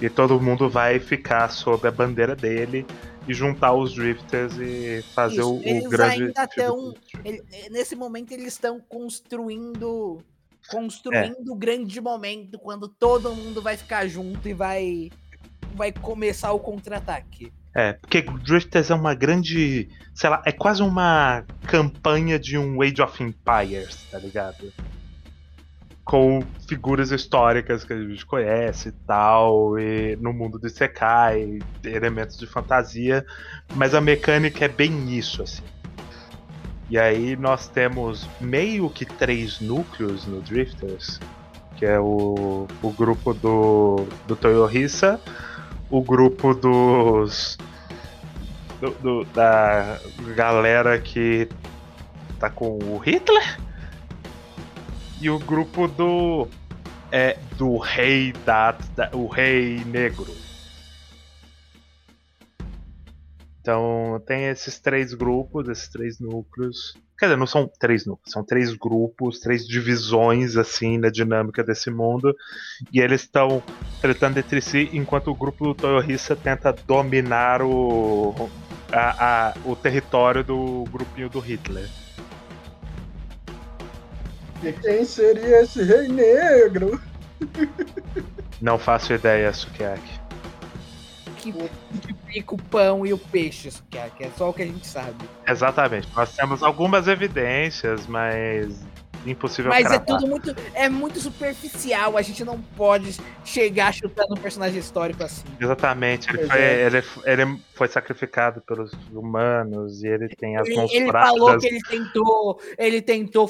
E 0.00 0.08
todo 0.08 0.40
mundo 0.40 0.70
vai 0.70 1.00
ficar 1.00 1.48
sob 1.50 1.88
a 1.88 1.90
bandeira 1.90 2.36
dele 2.36 2.86
e 3.26 3.34
juntar 3.34 3.72
os 3.74 3.92
Drifters 3.92 4.56
e 4.58 5.02
fazer 5.14 5.40
Isso, 5.40 5.50
o, 5.52 5.58
o 5.58 5.62
eles 5.64 5.88
grande. 5.88 6.22
ainda 6.22 6.46
tipo 6.46 6.60
tão- 6.62 6.94
Ele- 7.24 7.42
nesse 7.70 7.96
momento 7.96 8.30
eles 8.32 8.46
estão 8.52 8.80
construindo 8.80 10.22
construindo 10.70 11.50
o 11.50 11.56
grande 11.56 11.98
momento 12.00 12.58
quando 12.58 12.88
todo 12.88 13.34
mundo 13.34 13.62
vai 13.62 13.76
ficar 13.76 14.06
junto 14.06 14.46
e 14.48 14.52
vai 14.52 15.10
vai 15.74 15.92
começar 15.92 16.52
o 16.52 16.58
contra-ataque. 16.58 17.52
É, 17.74 17.92
porque 17.92 18.22
Drifters 18.22 18.90
é 18.90 18.94
uma 18.94 19.14
grande. 19.14 19.88
Sei 20.14 20.28
lá, 20.28 20.42
é 20.44 20.50
quase 20.50 20.82
uma 20.82 21.44
campanha 21.66 22.38
de 22.38 22.58
um 22.58 22.82
Age 22.82 23.00
of 23.00 23.22
Empires, 23.22 24.04
tá 24.10 24.18
ligado? 24.18 24.72
Com 26.04 26.42
figuras 26.66 27.12
históricas 27.12 27.84
que 27.84 27.92
a 27.92 28.02
gente 28.02 28.24
conhece 28.26 28.88
e 28.88 28.92
tal, 29.06 29.78
e 29.78 30.16
no 30.16 30.32
mundo 30.32 30.58
do 30.58 30.66
Isekai, 30.66 31.60
elementos 31.84 32.38
de 32.38 32.46
fantasia, 32.46 33.24
mas 33.74 33.94
a 33.94 34.00
mecânica 34.00 34.64
é 34.64 34.68
bem 34.68 35.16
isso, 35.16 35.42
assim. 35.42 35.62
E 36.90 36.98
aí 36.98 37.36
nós 37.36 37.68
temos 37.68 38.26
meio 38.40 38.88
que 38.88 39.04
três 39.04 39.60
núcleos 39.60 40.26
no 40.26 40.40
Drifters, 40.40 41.20
que 41.76 41.84
é 41.84 42.00
o, 42.00 42.66
o 42.82 42.90
grupo 42.90 43.34
do, 43.34 44.06
do 44.26 44.34
Toyohisa, 44.34 45.20
o 45.90 46.02
grupo 46.02 46.54
dos. 46.54 47.56
do- 48.80 48.90
do- 49.00 49.24
da 49.34 49.98
galera 50.36 51.00
que 51.00 51.48
tá 52.38 52.48
com 52.48 52.78
o 52.78 52.98
Hitler 52.98 53.58
e 55.20 55.28
o 55.30 55.38
grupo 55.38 55.88
do. 55.88 56.48
É, 57.10 57.38
do 57.56 57.78
rei 57.78 58.32
da, 58.44 58.72
da- 58.94 59.10
o 59.14 59.26
rei 59.26 59.82
negro. 59.84 60.32
Então 63.60 64.22
tem 64.26 64.44
esses 64.46 64.78
três 64.78 65.14
grupos, 65.14 65.68
esses 65.68 65.88
três 65.88 66.20
núcleos. 66.20 66.96
Quer 67.18 67.26
dizer, 67.26 67.36
não 67.36 67.46
são 67.48 67.68
três 67.80 68.06
núcleos, 68.06 68.32
são 68.32 68.44
três 68.44 68.72
grupos, 68.74 69.40
três 69.40 69.66
divisões 69.66 70.56
assim 70.56 70.98
na 70.98 71.10
dinâmica 71.10 71.64
desse 71.64 71.90
mundo. 71.90 72.32
E 72.92 73.00
eles 73.00 73.22
estão 73.22 73.60
tretando 74.00 74.38
entre 74.38 74.60
si, 74.60 74.88
enquanto 74.92 75.28
o 75.30 75.34
grupo 75.34 75.64
do 75.66 75.74
Toyohisa 75.74 76.36
tenta 76.36 76.72
dominar 76.86 77.60
o, 77.60 78.48
a- 78.92 79.48
a- 79.48 79.54
o 79.64 79.74
território 79.74 80.44
do 80.44 80.84
grupinho 80.92 81.28
do 81.28 81.40
Hitler. 81.40 81.88
E 84.62 84.72
quem 84.72 85.04
seria 85.04 85.62
esse 85.62 85.82
rei 85.82 86.06
negro? 86.08 87.00
Não 88.60 88.78
faço 88.78 89.12
ideia, 89.12 89.52
Sukiyaki. 89.52 90.20
Que, 91.36 91.52
fica 92.32 92.54
o 92.54 92.62
pão 92.62 93.06
e 93.06 93.12
o 93.12 93.18
peixe, 93.18 93.68
isso 93.68 93.84
que 93.90 93.98
é, 93.98 94.10
que 94.10 94.24
é 94.24 94.30
só 94.36 94.50
o 94.50 94.52
que 94.54 94.62
a 94.62 94.66
gente 94.66 94.86
sabe. 94.86 95.16
Exatamente. 95.46 96.08
Nós 96.14 96.34
temos 96.34 96.62
algumas 96.62 97.08
evidências, 97.08 98.06
mas 98.06 98.86
impossível 99.26 99.70
Mas 99.70 99.84
é 99.86 99.98
cravar. 99.98 100.06
tudo 100.06 100.26
muito 100.28 100.54
é 100.74 100.88
muito 100.88 101.20
superficial, 101.20 102.16
a 102.16 102.22
gente 102.22 102.44
não 102.44 102.60
pode 102.60 103.16
chegar 103.44 103.92
chutando 103.92 104.34
um 104.34 104.40
personagem 104.40 104.78
histórico 104.78 105.22
assim. 105.24 105.44
Exatamente. 105.60 106.28
Ele 106.30 106.46
foi, 106.46 106.58
é. 106.60 106.86
ele, 106.86 107.02
ele 107.24 107.62
foi 107.74 107.88
sacrificado 107.88 108.60
pelos 108.62 108.92
humanos 109.12 110.02
e 110.02 110.06
ele 110.08 110.28
tem 110.28 110.56
as 110.56 110.66
Ele, 110.66 110.76
mãos 110.76 110.92
ele 110.92 111.10
falou 111.12 111.58
que 111.58 111.66
ele 111.66 111.80
tentou, 111.80 112.60
ele 112.78 113.02
tentou 113.02 113.48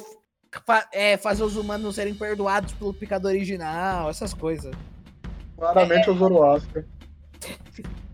fa- 0.67 0.89
é, 0.93 1.17
fazer 1.17 1.45
os 1.45 1.57
humanos 1.57 1.95
serem 1.95 2.15
perdoados 2.15 2.73
pelo 2.73 2.95
picador 2.95 3.31
original, 3.31 4.09
essas 4.11 4.33
coisas. 4.33 4.75
Claramente 5.57 6.09
o 6.11 6.15
Zoroaster. 6.15 6.87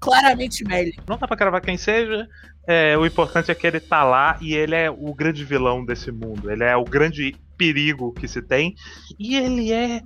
Claramente 0.00 0.64
Merlin. 0.64 0.92
Não 1.08 1.16
dá 1.18 1.26
pra 1.26 1.36
cravar 1.36 1.60
quem 1.60 1.76
seja. 1.76 2.28
É, 2.66 2.96
o 2.96 3.04
importante 3.06 3.50
é 3.50 3.54
que 3.54 3.66
ele 3.66 3.80
tá 3.80 4.04
lá 4.04 4.36
e 4.40 4.54
ele 4.54 4.74
é 4.74 4.90
o 4.90 5.12
grande 5.14 5.44
vilão 5.44 5.84
desse 5.84 6.12
mundo. 6.12 6.50
Ele 6.50 6.62
é 6.64 6.76
o 6.76 6.84
grande 6.84 7.34
perigo 7.56 8.12
que 8.12 8.28
se 8.28 8.40
tem. 8.42 8.74
E 9.18 9.36
ele 9.36 9.72
é 9.72 10.00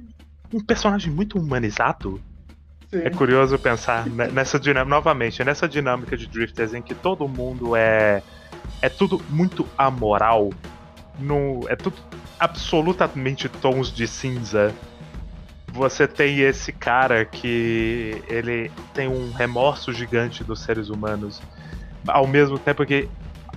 um 0.53 0.61
personagem 0.65 1.13
muito 1.13 1.39
humanizado. 1.39 2.21
Sim. 2.91 2.99
É 2.99 3.11
curioso 3.11 3.59
pensar 3.59 4.07
ne- 4.11 4.29
nessa 4.29 4.59
dinâmica, 4.59 4.89
novamente, 4.97 5.43
nessa 5.45 5.69
dinâmica 5.69 6.17
de 6.17 6.27
Drifters 6.27 6.73
em 6.75 6.83
que 6.83 6.95
todo 6.95 7.29
mundo 7.29 7.75
é. 7.77 8.23
É 8.81 8.89
tudo 8.89 9.21
muito 9.29 9.67
amoral. 9.77 10.51
No, 11.19 11.67
é 11.69 11.77
tudo 11.77 11.97
absolutamente 12.39 13.49
tons 13.49 13.93
de 13.93 14.07
cinza. 14.07 14.75
Você 15.75 16.07
tem 16.07 16.41
esse 16.41 16.71
cara 16.73 17.25
que 17.25 18.23
ele 18.29 18.71
tem 18.95 19.09
um 19.09 19.33
remorso 19.33 19.93
gigante 19.93 20.45
dos 20.45 20.63
seres 20.63 20.91
humanos. 20.91 21.41
Ao 22.07 22.27
mesmo 22.27 22.59
tempo 22.59 22.85
que 22.85 23.09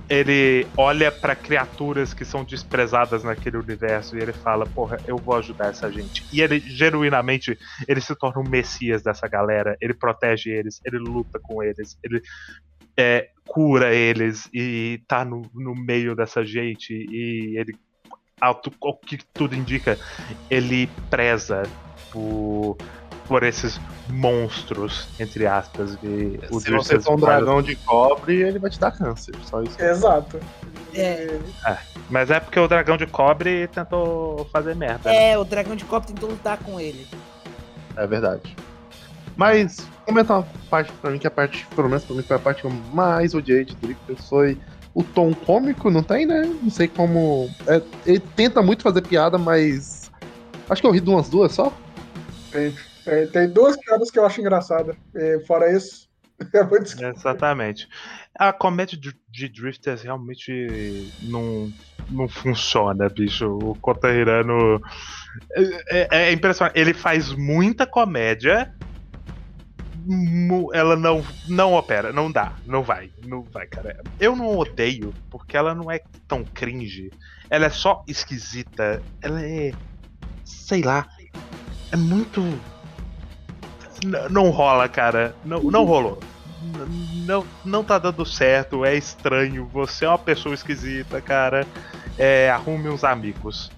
ele 0.09 0.67
olha 0.77 1.11
pra 1.11 1.35
criaturas 1.35 2.13
que 2.13 2.23
são 2.23 2.43
desprezadas 2.43 3.23
naquele 3.23 3.57
universo 3.57 4.15
e 4.15 4.21
ele 4.21 4.33
fala, 4.33 4.65
porra, 4.65 4.99
eu 5.07 5.17
vou 5.17 5.35
ajudar 5.35 5.69
essa 5.69 5.91
gente. 5.91 6.23
E 6.31 6.41
ele 6.41 6.59
genuinamente 6.59 7.57
ele 7.87 8.01
se 8.01 8.15
torna 8.15 8.41
um 8.41 8.49
messias 8.49 9.01
dessa 9.01 9.27
galera, 9.27 9.75
ele 9.81 9.93
protege 9.93 10.51
eles, 10.51 10.79
ele 10.85 10.99
luta 10.99 11.39
com 11.41 11.63
eles, 11.63 11.97
ele 12.03 12.21
é, 12.97 13.29
cura 13.47 13.93
eles 13.93 14.47
e 14.53 15.01
tá 15.07 15.25
no, 15.25 15.41
no 15.53 15.75
meio 15.75 16.15
dessa 16.15 16.45
gente 16.45 16.93
e 16.93 17.57
ele, 17.57 17.75
ao 18.39 18.55
que 19.05 19.17
tudo 19.33 19.55
indica, 19.55 19.97
ele 20.49 20.87
preza 21.09 21.63
por, 22.15 22.77
por 23.27 23.43
esses 23.43 23.79
monstros, 24.09 25.09
entre 25.19 25.45
aspas. 25.45 25.97
E 26.01 26.39
o 26.49 26.59
Se 26.59 26.71
você 26.71 26.99
for 26.99 27.15
um 27.15 27.17
dragão 27.19 27.61
de 27.61 27.75
cobre, 27.75 28.41
ele 28.41 28.57
vai 28.57 28.69
te 28.69 28.79
dar 28.79 28.91
câncer. 28.91 29.35
Só 29.43 29.61
isso. 29.61 29.79
Exato. 29.81 30.39
É. 30.93 31.37
Mas 32.09 32.31
é 32.31 32.39
porque 32.39 32.59
o 32.59 32.67
dragão 32.67 32.95
de 32.95 33.05
cobre 33.05 33.67
tentou 33.67 34.47
fazer 34.51 34.75
merda. 34.75 35.09
né? 35.09 35.31
É, 35.31 35.37
o 35.37 35.43
dragão 35.43 35.75
de 35.75 35.83
copo 35.83 36.07
tentou 36.07 36.29
lutar 36.29 36.57
com 36.59 36.79
ele. 36.79 37.05
É 37.97 38.07
verdade. 38.07 38.55
Mas, 39.35 39.85
comentar 40.05 40.37
uma 40.37 40.47
parte 40.69 40.93
pra 40.93 41.11
mim, 41.11 41.19
que 41.19 41.27
a 41.27 41.31
parte, 41.31 41.67
pelo 41.75 41.89
menos 41.89 42.05
pra 42.05 42.15
mim, 42.15 42.21
foi 42.21 42.37
a 42.37 42.39
parte 42.39 42.61
que 42.61 42.67
eu 42.67 42.71
mais 42.93 43.33
odiei 43.33 43.65
de 43.65 43.75
Drifters, 43.75 44.29
foi 44.29 44.57
o 44.93 45.03
tom 45.03 45.33
cômico, 45.33 45.91
não 45.91 46.01
tem, 46.01 46.25
né? 46.25 46.41
Não 46.61 46.69
sei 46.69 46.87
como. 46.87 47.49
é, 47.67 47.81
ele 48.05 48.21
tenta 48.35 48.61
muito 48.61 48.81
fazer 48.81 49.01
piada, 49.01 49.37
mas. 49.37 50.09
Acho 50.69 50.81
que 50.81 50.87
eu 50.87 50.91
ri 50.91 51.01
de 51.01 51.09
umas 51.09 51.27
duas 51.27 51.51
só. 51.51 51.71
Tem, 52.55 52.73
tem, 53.03 53.27
tem 53.27 53.49
duas 53.49 53.75
piadas 53.75 54.09
que 54.09 54.17
eu 54.17 54.25
acho 54.25 54.39
engraçada. 54.39 54.95
E 55.13 55.39
fora 55.45 55.75
isso, 55.75 56.07
é 56.53 56.63
muito 56.63 57.03
Exatamente. 57.03 57.87
A 58.39 58.53
comédia 58.53 58.97
de, 58.97 59.49
Drifters 59.49 60.01
realmente 60.03 60.51
não, 61.21 61.69
não 62.09 62.29
funciona, 62.29 63.09
bicho. 63.09 63.45
O 63.61 63.75
Kota 63.75 64.09
Hirano 64.09 64.81
é, 65.53 65.61
é- 65.89 66.07
é 66.29 66.31
impressionante. 66.31 66.79
Ele 66.79 66.93
faz 66.93 67.33
muita 67.33 67.85
comédia. 67.85 68.71
Ela 70.73 70.95
não, 70.95 71.23
não 71.49 71.73
opera, 71.73 72.13
não 72.13 72.31
dá, 72.31 72.53
não 72.65 72.83
vai, 72.83 73.09
não 73.25 73.41
vai, 73.41 73.65
cara. 73.65 73.97
Eu 74.19 74.35
não 74.35 74.55
odeio, 74.55 75.11
porque 75.31 75.57
ela 75.57 75.73
não 75.73 75.89
é 75.91 75.99
tão 76.27 76.43
cringe. 76.43 77.09
Ela 77.49 77.65
é 77.65 77.69
só 77.69 78.03
esquisita. 78.07 79.01
Ela 79.21 79.41
é. 79.43 79.71
Sei 80.45 80.83
lá. 80.83 81.07
É 81.91 81.95
muito. 81.95 82.41
N- 84.03 84.29
não 84.29 84.49
rola, 84.49 84.87
cara. 84.87 85.35
Não, 85.43 85.61
não 85.63 85.83
rolou. 85.83 86.19
N- 86.63 87.25
Não, 87.25 87.45
não 87.63 87.83
tá 87.83 87.97
dando 87.97 88.25
certo, 88.25 88.83
é 88.85 88.95
estranho. 88.95 89.67
Você 89.73 90.05
é 90.05 90.09
uma 90.09 90.17
pessoa 90.17 90.53
esquisita, 90.53 91.21
cara. 91.21 91.65
É, 92.17 92.49
arrume 92.49 92.89
uns 92.89 93.03
amigos. 93.03 93.71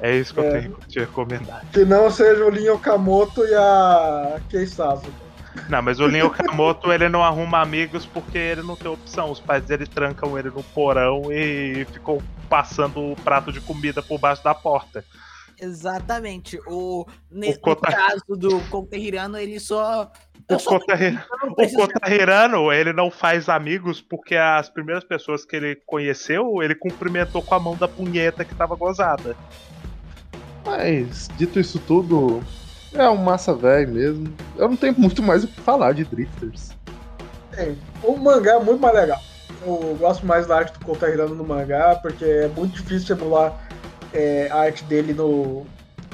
É 0.00 0.14
isso 0.16 0.32
que 0.34 0.40
É. 0.40 0.46
eu 0.46 0.52
tenho 0.62 0.76
que 0.76 0.88
te 0.88 1.00
recomendar. 1.00 1.62
Que 1.72 1.84
não 1.84 2.10
seja 2.10 2.44
o 2.44 2.50
Lin 2.50 2.68
Okamoto 2.68 3.44
e 3.44 3.54
a 3.54 4.40
Keisazo. 4.48 5.06
Não, 5.68 5.82
mas 5.82 5.98
o 6.00 6.06
Lin 6.06 6.22
Okamoto 6.22 6.92
ele 6.92 7.08
não 7.08 7.22
arruma 7.22 7.60
amigos 7.60 8.06
porque 8.06 8.38
ele 8.38 8.62
não 8.62 8.76
tem 8.76 8.90
opção. 8.90 9.30
Os 9.30 9.40
pais 9.40 9.64
dele 9.64 9.86
trancam 9.86 10.38
ele 10.38 10.48
no 10.50 10.62
porão 10.62 11.30
e 11.30 11.84
ficou 11.92 12.22
passando 12.48 13.12
o 13.12 13.16
prato 13.16 13.52
de 13.52 13.60
comida 13.60 14.02
por 14.02 14.18
baixo 14.18 14.42
da 14.42 14.54
porta. 14.54 15.04
Exatamente. 15.60 16.58
O, 16.66 17.06
ne- 17.30 17.58
O 17.62 17.70
No 17.70 17.76
caso 17.76 18.24
do 18.30 18.60
Conterrano, 18.70 19.36
ele 19.36 19.60
só. 19.60 20.10
O 20.48 20.56
não 20.56 21.54
O 22.64 22.72
ele 22.72 22.92
não 22.92 23.10
faz 23.10 23.48
amigos 23.48 24.00
porque 24.00 24.34
as 24.34 24.68
primeiras 24.68 25.04
pessoas 25.04 25.44
que 25.44 25.54
ele 25.54 25.76
conheceu, 25.86 26.62
ele 26.62 26.74
cumprimentou 26.74 27.40
com 27.42 27.54
a 27.54 27.60
mão 27.60 27.76
da 27.76 27.86
punheta 27.86 28.44
que 28.44 28.54
tava 28.54 28.74
gozada. 28.74 29.36
Mas, 30.64 31.28
dito 31.36 31.60
isso 31.60 31.78
tudo, 31.78 32.42
é 32.94 33.08
um 33.08 33.16
massa 33.16 33.54
velho 33.54 33.92
mesmo. 33.92 34.32
Eu 34.56 34.68
não 34.68 34.76
tenho 34.76 34.94
muito 34.98 35.22
mais 35.22 35.44
o 35.44 35.48
que 35.48 35.60
falar 35.60 35.92
de 35.92 36.04
Drifters. 36.04 36.70
Tem. 37.52 37.78
O 38.02 38.16
mangá 38.16 38.52
é 38.54 38.58
muito 38.58 38.80
mais 38.80 38.94
legal. 38.94 39.20
Eu 39.64 39.96
gosto 39.98 40.24
mais 40.26 40.46
da 40.46 40.56
arte 40.58 40.78
do 40.78 40.84
Kota 40.84 41.08
Hirano 41.08 41.34
no 41.34 41.44
mangá, 41.44 41.96
porque 42.02 42.24
é 42.24 42.48
muito 42.48 42.74
difícil 42.82 43.14
emular 43.16 43.52
é, 44.12 44.48
a 44.50 44.56
arte 44.60 44.84
dele 44.84 45.12
no, 45.12 45.66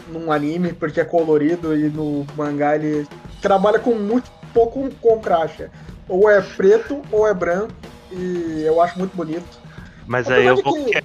num 0.09 0.31
anime, 0.33 0.73
porque 0.73 1.01
é 1.01 1.05
colorido 1.05 1.77
e 1.77 1.89
no 1.89 2.27
mangá 2.37 2.75
ele 2.77 3.07
trabalha 3.41 3.79
com 3.79 3.95
muito 3.95 4.31
pouco 4.53 4.89
contraste. 4.97 5.69
Ou 6.09 6.31
é 6.31 6.41
preto 6.41 7.03
ou 7.11 7.27
é 7.27 7.35
branco, 7.35 7.73
e 8.13 8.63
eu 8.65 8.81
acho 8.81 8.99
muito 8.99 9.17
bonito. 9.17 9.59
Mas 10.07 10.27
Apesar 10.27 10.41
aí 10.41 10.47
eu 10.47 10.55
de 10.57 10.63
vou. 10.63 10.85
que- 10.85 11.05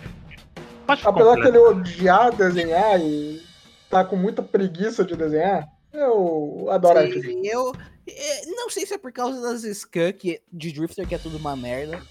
Pode 0.86 1.02
Apesar 1.08 1.36
que 1.42 1.48
ele 1.48 1.58
odiar 1.58 2.36
desenhar 2.36 3.00
e 3.00 3.42
tá 3.90 4.04
com 4.04 4.16
muita 4.16 4.42
preguiça 4.44 5.04
de 5.06 5.16
desenhar, 5.16 5.68
eu 5.94 6.68
adoro 6.70 7.00
a 7.00 7.02
arte. 7.04 7.22
Sim, 7.22 7.42
eu 7.48 7.74
é, 8.08 8.46
não 8.48 8.70
sei 8.70 8.86
se 8.86 8.94
é 8.94 8.98
por 8.98 9.12
causa 9.12 9.40
das 9.42 9.64
skunk 9.64 10.42
de 10.52 10.72
Drifter, 10.72 11.08
que 11.08 11.16
é 11.16 11.18
tudo 11.18 11.38
uma 11.38 11.56
merda, 11.56 12.02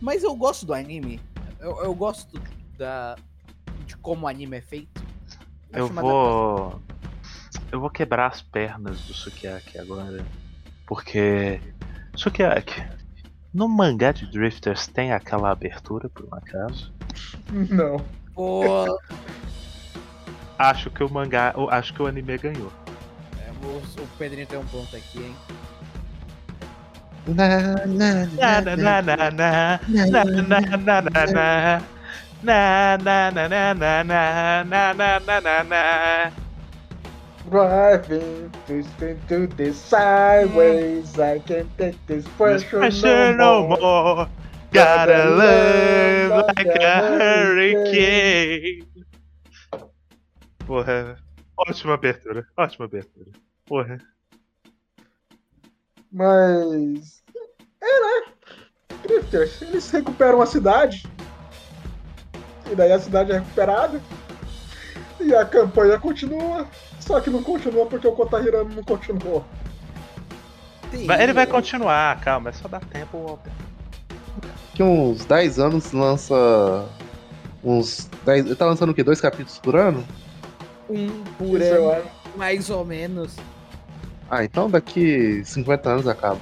mas 0.00 0.22
eu 0.22 0.34
gosto 0.34 0.64
do 0.64 0.72
anime. 0.72 1.20
Eu, 1.60 1.78
eu 1.84 1.94
gosto 1.94 2.40
da, 2.78 3.16
de 3.82 3.96
como 3.96 4.26
o 4.26 4.28
anime 4.28 4.56
é 4.58 4.60
feito. 4.60 5.02
Eu 5.72 5.88
vou. 5.88 6.80
Eu 7.70 7.80
vou 7.80 7.90
quebrar 7.90 8.26
as 8.26 8.42
pernas 8.42 9.00
do 9.02 9.14
Sukiyaki 9.14 9.78
agora. 9.78 10.24
Porque. 10.86 11.60
Sukiyaki. 12.14 12.82
No 13.54 13.68
mangá 13.68 14.12
de 14.12 14.26
Drifters 14.30 14.86
tem 14.86 15.12
aquela 15.12 15.50
abertura, 15.50 16.08
por 16.08 16.24
um 16.24 16.34
acaso? 16.34 16.92
Não. 17.70 18.02
Pô, 18.34 18.62
Acho 20.58 20.90
que 20.90 21.02
o 21.02 21.10
mangá. 21.10 21.54
Acho 21.70 21.92
que 21.92 22.02
o 22.02 22.06
anime 22.06 22.38
ganhou. 22.38 22.72
é, 23.38 23.50
o, 23.66 24.02
o 24.02 24.06
Pedrinho 24.18 24.46
tem 24.46 24.58
um 24.58 24.64
ponto 24.66 24.94
aqui, 24.96 25.18
hein? 25.18 25.36
Na, 27.26 27.86
na, 27.86 28.26
Na 28.26 28.60
na 28.60 28.76
na 28.76 29.02
na 29.02 29.30
na 29.30 29.80
na 30.42 31.00
na 31.02 31.26
na 31.32 31.82
na 32.42 32.96
na 32.96 33.30
na 33.30 33.48
na 33.48 33.72
na 33.74 34.02
na 34.02 34.62
na 34.64 34.92
na 34.92 35.18
na 35.18 35.40
na 35.40 35.62
na 35.62 36.30
Driving 37.50 38.50
twist 38.66 39.02
into 39.02 39.46
the 39.56 39.72
sideways, 39.74 41.18
I 41.18 41.38
can't 41.40 41.68
take 41.76 41.98
this 42.06 42.26
pressure, 42.38 42.78
Pressure 42.78 43.34
no 43.36 43.66
no 43.66 43.68
more. 43.68 43.78
more. 43.80 44.28
Gotta 44.72 45.28
live 45.30 46.30
like 46.56 46.66
a 46.66 47.00
hurricane. 47.18 48.86
Porra. 50.66 51.16
Ótima 51.58 51.94
abertura. 51.94 52.46
Ótima 52.56 52.86
abertura. 52.86 53.30
Porra. 53.66 53.98
Mas. 56.10 57.22
É, 57.82 58.00
né? 58.00 58.32
Drifters, 59.06 59.60
eles 59.62 59.90
recuperam 59.90 60.40
a 60.40 60.46
cidade. 60.46 61.06
E 62.72 62.74
daí 62.74 62.90
a 62.90 62.98
cidade 62.98 63.32
é 63.32 63.34
recuperada. 63.34 64.00
E 65.20 65.34
a 65.34 65.44
campanha 65.44 65.98
continua. 65.98 66.66
Só 66.98 67.20
que 67.20 67.28
não 67.28 67.42
continua 67.42 67.84
porque 67.86 68.06
o 68.06 68.12
Kotahirano 68.12 68.74
não 68.74 68.82
continuou. 68.82 69.44
Ele 70.92 71.32
vai 71.32 71.46
continuar, 71.46 72.20
calma, 72.20 72.50
é 72.50 72.52
só 72.52 72.68
dar 72.68 72.80
tempo, 72.80 73.18
Walter. 73.18 73.50
Daqui 74.72 74.82
uns 74.82 75.24
10 75.24 75.58
anos 75.58 75.92
lança. 75.92 76.88
Uns 77.62 78.08
10. 78.24 78.46
Ele 78.46 78.56
tá 78.56 78.66
lançando 78.66 78.90
o 78.90 78.94
quê? 78.94 79.02
Dois 79.02 79.20
capítulos 79.20 79.58
por 79.58 79.76
ano? 79.76 80.04
Um 80.88 81.24
por 81.38 81.60
ano, 81.60 81.90
acho. 81.92 82.08
mais 82.36 82.70
ou 82.70 82.84
menos. 82.84 83.36
Ah, 84.30 84.44
então 84.44 84.70
daqui 84.70 85.42
50 85.44 85.90
anos 85.90 86.08
acaba. 86.08 86.40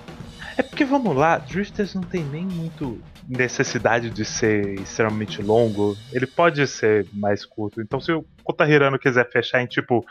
É 0.60 0.62
porque 0.62 0.84
vamos 0.84 1.16
lá, 1.16 1.38
Drifters 1.38 1.94
não 1.94 2.02
tem 2.02 2.22
nem 2.22 2.44
muito 2.44 3.02
necessidade 3.26 4.10
de 4.10 4.26
ser 4.26 4.78
extremamente 4.78 5.40
longo. 5.40 5.96
Ele 6.12 6.26
pode 6.26 6.66
ser 6.66 7.08
mais 7.14 7.46
curto. 7.46 7.80
Então, 7.80 7.98
se 7.98 8.12
o 8.12 8.26
Kotahirano 8.44 8.98
quiser 8.98 9.26
fechar 9.30 9.62
em 9.62 9.66
tipo 9.66 10.04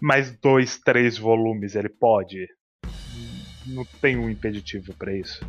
mais 0.00 0.36
dois, 0.40 0.78
três 0.78 1.16
volumes, 1.16 1.76
ele 1.76 1.88
pode. 1.88 2.48
Não 3.64 3.84
tem 4.00 4.18
um 4.18 4.28
impeditivo 4.28 4.92
pra 4.94 5.14
isso. 5.14 5.46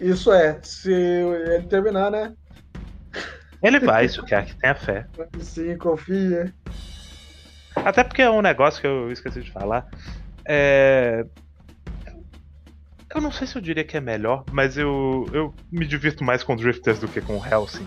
Isso 0.00 0.32
é, 0.32 0.60
se 0.62 0.92
ele 0.92 1.66
terminar, 1.66 2.08
né? 2.08 2.32
Ele 3.60 3.80
vai, 3.80 4.04
isso 4.04 4.24
quer 4.24 4.46
que 4.46 4.56
tenha 4.56 4.76
fé. 4.76 5.08
Sim, 5.40 5.76
confia. 5.76 6.54
Até 7.74 8.04
porque 8.04 8.22
é 8.22 8.30
um 8.30 8.40
negócio 8.40 8.80
que 8.80 8.86
eu 8.86 9.10
esqueci 9.10 9.42
de 9.42 9.50
falar. 9.50 9.88
É. 10.46 11.26
Eu 13.14 13.20
não 13.20 13.30
sei 13.30 13.46
se 13.46 13.56
eu 13.56 13.62
diria 13.62 13.84
que 13.84 13.96
é 13.96 14.00
melhor, 14.00 14.44
mas 14.50 14.76
eu, 14.78 15.28
eu 15.32 15.54
me 15.70 15.86
divirto 15.86 16.24
mais 16.24 16.42
com 16.42 16.56
Drifters 16.56 16.98
do 16.98 17.06
que 17.08 17.20
com 17.20 17.34
Hellsing. 17.44 17.86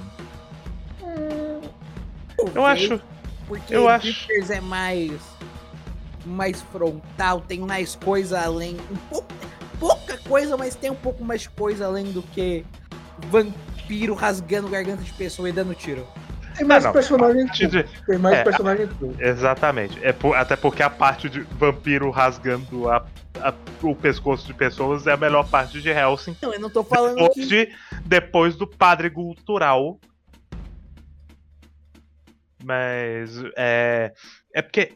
Eu 2.53 2.65
acho. 2.65 3.01
Porque 3.47 3.75
eu 3.75 3.88
acho- 3.88 4.03
Drifters 4.05 4.49
é 4.51 4.61
mais. 4.61 5.11
mais 6.25 6.61
frontal, 6.61 7.41
tem 7.41 7.59
mais 7.59 7.95
coisa 7.95 8.39
além. 8.41 8.77
Um 8.91 8.95
pouco, 9.09 9.27
pouca 9.79 10.17
coisa, 10.19 10.55
mas 10.57 10.75
tem 10.75 10.91
um 10.91 10.95
pouco 10.95 11.23
mais 11.23 11.41
de 11.41 11.49
coisa 11.49 11.85
além 11.85 12.11
do 12.11 12.21
que 12.21 12.65
vampiro 13.29 14.13
rasgando 14.13 14.67
garganta 14.67 15.03
de 15.03 15.13
pessoa 15.13 15.49
e 15.49 15.51
dando 15.51 15.73
tiro. 15.73 16.05
Tem 16.58 16.65
mais 16.65 16.84
não. 16.84 16.91
personagem 16.94 17.46
Parte 17.48 17.68
de- 17.68 17.84
cool. 17.84 17.94
Tem 18.06 18.18
mais 18.18 18.36
É, 18.38 18.44
personagem. 18.44 18.89
Exatamente. 19.20 20.00
É 20.04 20.12
por- 20.13 20.36
até 20.36 20.56
porque 20.56 20.82
a 20.84 20.89
parte 20.89 21.30
de 21.30 21.41
vampiro 21.41 22.10
rasgando 22.10 22.89
a- 22.89 23.06
a- 23.41 23.54
o 23.84 23.96
pescoço 23.96 24.46
de 24.48 24.54
pessoas 24.54 25.06
é 25.08 25.12
a 25.13 25.18
melhor 25.18 25.48
parte 25.50 25.82
de 25.82 25.89
Hellsing. 25.89 26.36
Não, 26.41 26.54
eu 26.54 26.60
não 26.60 26.70
tô 26.70 26.84
falando 26.84 27.15
Depois, 27.15 27.34
que. 27.34 27.46
de, 27.46 27.72
depois 28.06 28.56
do 28.56 28.65
padre 28.68 29.10
cultural. 29.10 30.00
Mas 32.63 33.41
é. 33.58 34.12
É 34.54 34.62
porque 34.62 34.94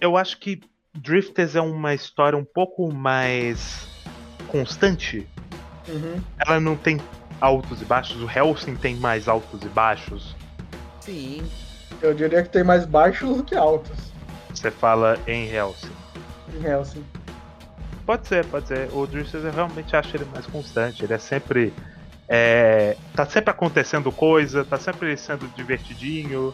eu 0.00 0.16
acho 0.16 0.38
que 0.38 0.60
Drifters 0.94 1.54
é 1.54 1.60
uma 1.60 1.94
história 1.94 2.38
um 2.38 2.44
pouco 2.44 2.92
mais 2.92 3.86
constante. 4.48 5.26
Uhum. 5.88 6.20
Ela 6.44 6.58
não 6.58 6.76
tem 6.76 6.98
altos 7.40 7.80
e 7.82 7.84
baixos. 7.84 8.20
O 8.22 8.28
Hellsing 8.30 8.74
tem 8.76 8.96
mais 8.96 9.28
altos 9.28 9.62
e 9.62 9.68
baixos. 9.68 10.35
Sim. 11.06 11.42
Eu 12.02 12.12
diria 12.12 12.42
que 12.42 12.48
tem 12.50 12.64
mais 12.64 12.84
baixos 12.84 13.38
do 13.38 13.44
que 13.44 13.54
altos 13.54 14.12
Você 14.52 14.70
fala 14.70 15.16
em 15.26 15.48
Hellsing. 15.48 15.92
em 16.52 16.64
Hellsing. 16.64 17.04
Pode 18.04 18.26
ser, 18.26 18.44
pode 18.46 18.68
ser. 18.68 18.88
O 18.92 19.06
Drifters 19.06 19.44
eu 19.44 19.52
realmente 19.52 19.96
acho 19.96 20.16
ele 20.16 20.26
mais 20.26 20.46
constante. 20.46 21.04
Ele 21.04 21.14
é 21.14 21.18
sempre. 21.18 21.72
É, 22.28 22.96
tá 23.14 23.24
sempre 23.24 23.50
acontecendo 23.50 24.10
coisa, 24.12 24.64
tá 24.64 24.76
sempre 24.78 25.16
sendo 25.16 25.46
divertidinho. 25.54 26.52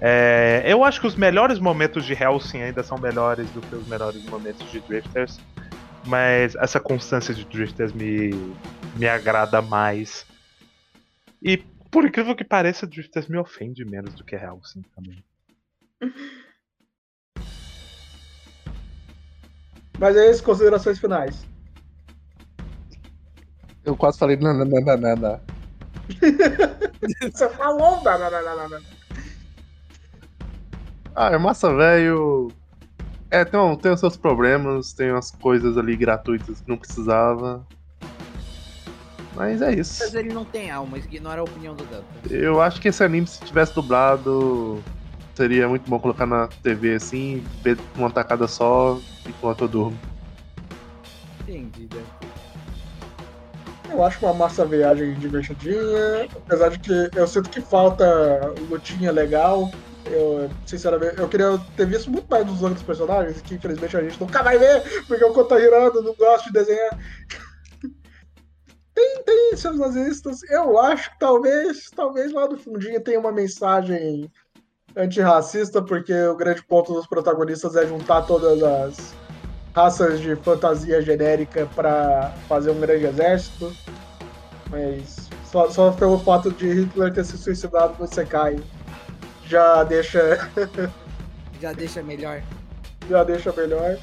É, 0.00 0.62
eu 0.66 0.84
acho 0.84 1.00
que 1.00 1.06
os 1.06 1.16
melhores 1.16 1.58
momentos 1.58 2.04
de 2.04 2.12
Hellsing 2.12 2.62
ainda 2.62 2.82
são 2.82 2.98
melhores 2.98 3.48
do 3.50 3.60
que 3.60 3.74
os 3.74 3.86
melhores 3.86 4.22
momentos 4.24 4.68
de 4.70 4.80
Drifters. 4.80 5.38
Mas 6.04 6.54
essa 6.56 6.78
constância 6.78 7.32
de 7.34 7.44
Drifters 7.44 7.92
me, 7.92 8.30
me 8.96 9.08
agrada 9.08 9.60
mais. 9.62 10.26
E 11.42 11.64
por 11.96 12.04
incrível 12.04 12.36
que 12.36 12.44
pareça, 12.44 12.86
Drifters 12.86 13.26
me 13.26 13.38
ofende 13.38 13.82
menos 13.82 14.12
do 14.12 14.22
que 14.22 14.36
Hellsing 14.36 14.84
também. 14.94 15.24
Mas 19.98 20.14
é 20.14 20.30
isso, 20.30 20.44
considerações 20.44 20.98
finais. 20.98 21.46
Eu 23.82 23.96
quase 23.96 24.18
falei 24.18 24.36
não. 24.36 24.52
Você 27.32 27.48
falou, 27.48 28.02
não. 28.04 28.82
Ah, 31.14 31.32
é 31.32 31.38
massa 31.38 31.74
velho. 31.74 32.52
É, 33.30 33.42
tem, 33.42 33.78
tem 33.78 33.92
os 33.92 34.00
seus 34.00 34.18
problemas, 34.18 34.92
tem 34.92 35.12
umas 35.12 35.30
coisas 35.30 35.78
ali 35.78 35.96
gratuitas 35.96 36.60
que 36.60 36.68
não 36.68 36.76
precisava. 36.76 37.66
Mas 39.36 39.60
é 39.60 39.74
isso. 39.74 40.02
Mas 40.02 40.14
ele 40.14 40.32
não 40.32 40.46
tem 40.46 40.70
alma, 40.70 40.96
ignora 40.96 41.42
a 41.42 41.44
opinião 41.44 41.74
do 41.76 41.84
Danta. 41.84 42.06
Eu 42.30 42.60
acho 42.60 42.80
que 42.80 42.88
esse 42.88 43.04
anime, 43.04 43.26
se 43.26 43.38
tivesse 43.40 43.74
dublado, 43.74 44.82
seria 45.34 45.68
muito 45.68 45.88
bom 45.88 46.00
colocar 46.00 46.24
na 46.24 46.48
TV 46.62 46.94
assim, 46.94 47.44
ver 47.62 47.78
uma 47.94 48.10
tacada 48.10 48.48
só 48.48 48.98
enquanto 49.28 49.64
eu 49.64 49.68
durmo. 49.68 49.98
Entendi. 51.46 51.86
Eu 53.90 54.02
acho 54.02 54.24
uma 54.24 54.32
massa 54.32 54.64
viagem 54.64 55.14
divertidinha, 55.14 56.26
apesar 56.34 56.70
de 56.70 56.78
que 56.78 57.10
eu 57.14 57.26
sinto 57.28 57.50
que 57.50 57.60
falta 57.60 58.04
lutinha 58.70 59.12
legal. 59.12 59.70
Eu, 60.06 60.48
sinceramente, 60.64 61.18
eu 61.18 61.28
queria 61.28 61.58
ter 61.76 61.86
visto 61.86 62.10
muito 62.10 62.26
mais 62.28 62.46
dos 62.46 62.62
outros 62.62 62.82
personagens, 62.82 63.40
que 63.42 63.56
infelizmente 63.56 63.96
a 63.96 64.02
gente 64.02 64.20
nunca 64.20 64.42
vai 64.42 64.56
ver, 64.56 65.04
porque 65.06 65.24
o 65.24 65.32
Kotahirano 65.32 66.00
não 66.00 66.14
gosta 66.14 66.46
de 66.46 66.52
desenhar. 66.52 66.98
Tem, 68.96 69.22
tem 69.24 69.56
seus 69.56 69.78
nazistas. 69.78 70.42
Eu 70.50 70.78
acho 70.80 71.10
que 71.12 71.18
talvez, 71.18 71.90
talvez 71.94 72.32
lá 72.32 72.48
no 72.48 72.56
fundinho 72.56 72.98
tenha 73.00 73.20
uma 73.20 73.30
mensagem 73.30 74.32
antirracista, 74.96 75.82
porque 75.82 76.14
o 76.14 76.34
grande 76.34 76.64
ponto 76.64 76.94
dos 76.94 77.06
protagonistas 77.06 77.76
é 77.76 77.86
juntar 77.86 78.22
todas 78.22 78.62
as 78.62 79.14
raças 79.74 80.18
de 80.18 80.34
fantasia 80.36 81.02
genérica 81.02 81.68
para 81.74 82.32
fazer 82.48 82.70
um 82.70 82.80
grande 82.80 83.04
exército. 83.04 83.70
Mas 84.70 85.28
só, 85.44 85.68
só 85.70 85.92
pelo 85.92 86.18
fato 86.18 86.50
de 86.50 86.66
Hitler 86.72 87.12
ter 87.12 87.24
se 87.24 87.36
suicidado 87.36 87.94
no 88.00 88.08
Sekai 88.08 88.58
já 89.44 89.84
deixa. 89.84 90.50
Já 91.60 91.72
deixa 91.72 92.02
melhor. 92.02 92.42
já 93.08 93.24
deixa 93.24 93.50
melhor. 93.50 93.96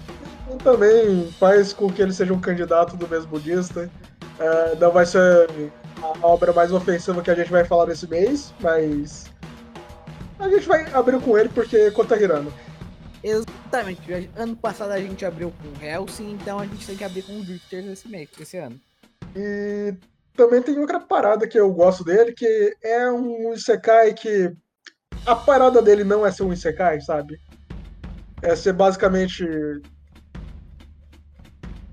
E 0.51 0.58
também 0.63 1.32
faz 1.34 1.71
com 1.71 1.88
que 1.88 2.01
ele 2.01 2.12
seja 2.12 2.34
um 2.34 2.39
candidato 2.39 2.97
do 2.97 3.08
mesmo 3.08 3.27
budista. 3.27 3.91
É, 4.39 4.76
não 4.76 4.91
vai 4.91 5.06
ser 5.06 5.48
a 6.02 6.28
obra 6.28 6.52
mais 6.52 6.72
ofensiva 6.72 7.22
que 7.22 7.32
a 7.32 7.36
gente 7.36 7.52
vai 7.52 7.63
falar 7.63 7.88
nesse 7.88 8.08
mês, 8.08 8.54
mas 8.60 9.32
a 10.39 10.50
gente 10.50 10.67
vai 10.67 10.91
abrir 10.91 11.19
com 11.22 11.38
ele 11.38 11.50
porque 11.50 11.91
conta 11.91 12.17
Hirano. 12.17 12.52
Exatamente. 13.24 14.30
Ano 14.36 14.56
passado 14.56 14.91
a 14.91 15.00
gente 15.00 15.26
abriu 15.26 15.52
com 15.52 15.86
Helsing, 15.86 16.32
então 16.32 16.60
a 16.60 16.65
gente 16.65 16.86
tem 16.86 16.98
que 16.98 17.04
abrir 17.04 17.22
com 17.24 17.39
o 17.39 17.43
Drifters 17.43 17.86
esse 17.86 18.08
mês, 18.10 18.30
esse 18.39 18.58
ano. 18.58 18.80
E 19.36 19.96
também 20.36 20.62
tem 20.62 20.78
outra 20.78 21.00
parada 21.00 21.48
que 21.48 21.58
eu 21.58 21.72
gosto 21.72 22.04
dele, 22.04 22.34
que 22.34 22.76
é 22.84 23.10
um 23.10 23.54
Isekai 23.54 24.13
que 24.13 24.54
a 25.26 25.36
parada 25.36 25.82
dele 25.82 26.04
não 26.04 26.26
é 26.26 26.32
ser 26.32 26.43
um 26.43 26.52
Isekai, 26.52 27.00
sabe? 27.00 27.39
É 28.41 28.56
ser 28.56 28.74
basicamente 28.74 29.46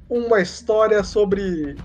uma 0.08 0.40
história 0.40 1.04
sobre 1.04 1.76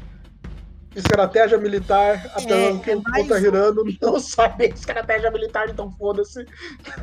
estratégia 0.96 1.58
militar, 1.58 2.26
até 2.34 2.70
É, 2.70 2.78
que 2.80 2.92
é 2.92 2.96
o 2.96 3.02
mais 3.04 3.28
Kotahirano 3.28 3.84
não 4.02 4.20
sabe 4.20 4.66
estratégia 4.68 5.30
militar, 5.32 5.70
então 5.70 5.92
foda-se. 5.92 6.46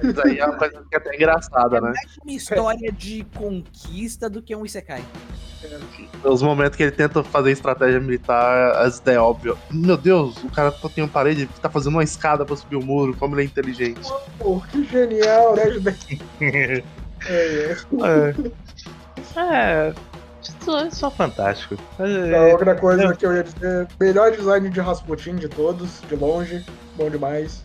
Isso 0.03 0.27
aí 0.27 0.39
é 0.39 0.47
uma 0.47 0.57
coisa 0.57 0.83
que 0.89 0.95
é 0.95 0.99
até 0.99 1.15
engraçada, 1.15 1.81
né? 1.81 1.93
Mais 1.93 2.17
uma 2.23 2.33
história 2.33 2.93
de 2.93 3.25
conquista 3.35 4.29
do 4.31 4.43
que 4.43 4.55
um 4.57 4.65
Isekai. 4.65 5.05
Os 6.25 6.43
momentos 6.43 6.77
que 6.77 6.83
ele 6.83 6.91
tenta 6.91 7.23
fazer 7.23 7.53
estratégia 7.53 8.01
militar, 8.01 8.73
as 8.85 8.99
ideias 8.99 9.21
óbvias. 9.23 9.57
Meu 9.71 9.97
Deus, 9.97 10.37
o 10.43 10.49
cara 10.51 10.73
tá- 10.73 10.89
tem 10.89 11.05
uma 11.05 11.11
parede, 11.11 11.47
tá 11.61 11.71
fazendo 11.71 11.93
uma 11.95 12.03
escada 12.03 12.45
pra 12.45 12.57
subir 12.57 12.77
o 12.77 12.85
muro, 12.85 13.15
como 13.17 13.35
ele 13.37 13.43
é 13.43 13.45
inteligente. 13.45 14.01
Pô, 14.39 14.61
que 14.73 14.83
genial, 14.85 15.55
né, 15.55 15.71
Judeque? 15.71 16.21
É, 16.41 16.83
é. 17.29 17.77
é. 19.37 19.95
Só, 20.65 20.79
é 20.81 20.91
só 20.91 21.11
fantástico. 21.11 21.77
É, 21.99 22.53
outra 22.53 22.75
coisa 22.75 23.15
que 23.17 23.27
eu 23.27 23.35
ia 23.35 23.43
dizer, 23.43 23.89
melhor 24.01 24.31
design 24.31 24.69
de 24.71 24.81
Rasputin 24.81 25.37
de 25.37 25.49
todos, 25.49 26.01
de 26.09 26.15
longe, 26.15 26.65
bom 26.97 27.11
demais. 27.11 27.65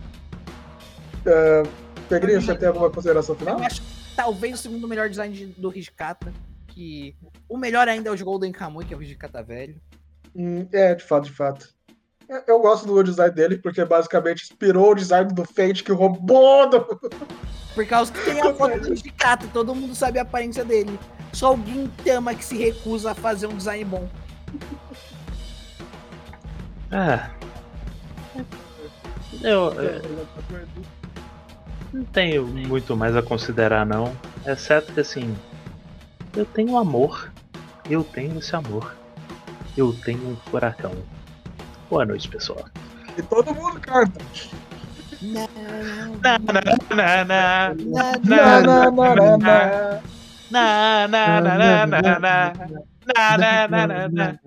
É, 1.25 1.63
Pegrinho, 2.09 2.41
você 2.41 2.55
tem 2.55 2.67
alguma 2.67 2.89
consideração 2.89 3.35
final? 3.35 3.59
Eu 3.59 3.65
acho 3.65 3.81
que 3.81 3.87
talvez 4.15 4.55
o 4.55 4.57
segundo 4.61 4.87
melhor 4.87 5.09
design 5.09 5.35
de- 5.35 5.45
do 5.47 5.75
Hijikata. 5.75 6.33
Que 6.67 7.15
o 7.49 7.57
melhor 7.57 7.87
ainda 7.87 8.09
é 8.09 8.11
o 8.11 8.15
de 8.15 8.23
Golden 8.23 8.51
Kamui, 8.51 8.85
que 8.85 8.93
é 8.93 8.97
o 8.97 9.01
Hijikata 9.01 9.41
velho. 9.43 9.75
Hum, 10.35 10.67
É, 10.71 10.93
de 10.95 11.03
fato, 11.03 11.25
de 11.25 11.33
fato. 11.33 11.67
É, 12.29 12.43
Eu 12.51 12.59
gosto 12.59 12.85
do 12.85 13.03
design 13.03 13.33
dele, 13.33 13.57
porque 13.57 13.83
basicamente 13.83 14.43
inspirou 14.43 14.91
o 14.91 14.95
design 14.95 15.33
do 15.33 15.43
Fate 15.43 15.83
que 15.83 15.91
roubou 15.91 16.69
do... 16.69 16.81
Por 17.73 17.85
causa 17.87 18.11
que 18.11 18.19
tem 18.25 18.39
a 18.41 18.53
foto 18.55 18.79
do 18.79 18.93
Hijikata, 18.93 19.47
todo 19.51 19.73
mundo 19.75 19.93
sabe 19.95 20.19
a 20.19 20.21
aparência 20.21 20.63
dele. 20.63 20.99
Só 21.37 21.53
o 21.53 21.63
Gintama 21.63 22.33
que 22.33 22.43
se 22.43 22.57
recusa 22.57 23.11
a 23.11 23.13
fazer 23.13 23.45
um 23.45 23.55
design 23.55 23.85
bom. 23.85 24.09
Ah. 26.91 27.29
Eu, 29.43 29.71
eu 29.73 30.27
não 31.93 32.03
tenho 32.05 32.47
muito 32.47 32.97
mais 32.97 33.15
a 33.15 33.21
considerar, 33.21 33.85
não. 33.85 34.17
Exceto 34.47 34.91
que 34.91 34.99
assim. 34.99 35.37
Eu 36.35 36.43
tenho 36.43 36.75
amor. 36.75 37.31
Eu 37.87 38.03
tenho 38.03 38.39
esse 38.39 38.55
amor. 38.55 38.95
Eu 39.77 39.93
tenho 39.93 40.29
um 40.29 40.35
furacão. 40.49 40.95
Boa 41.87 42.03
noite, 42.03 42.27
pessoal. 42.29 42.65
E 43.15 43.21
todo 43.21 43.53
mundo 43.53 43.79
canta. 43.79 44.25
Na, 45.21 45.47
na, 46.23 46.39
na, 46.39 46.53
na, 46.95 47.25
Na, 47.25 47.75
Na, 48.23 48.91
na, 48.91 49.37
na, 49.37 50.01
na, 50.51 51.07
na. 51.07 51.41
na, 51.41 51.41
na, 51.41 51.57
na, 51.57 51.87
na, 51.87 52.19
na, 53.37 53.67
na. 53.67 53.87
Na, 53.87 54.07
na. 54.09 54.39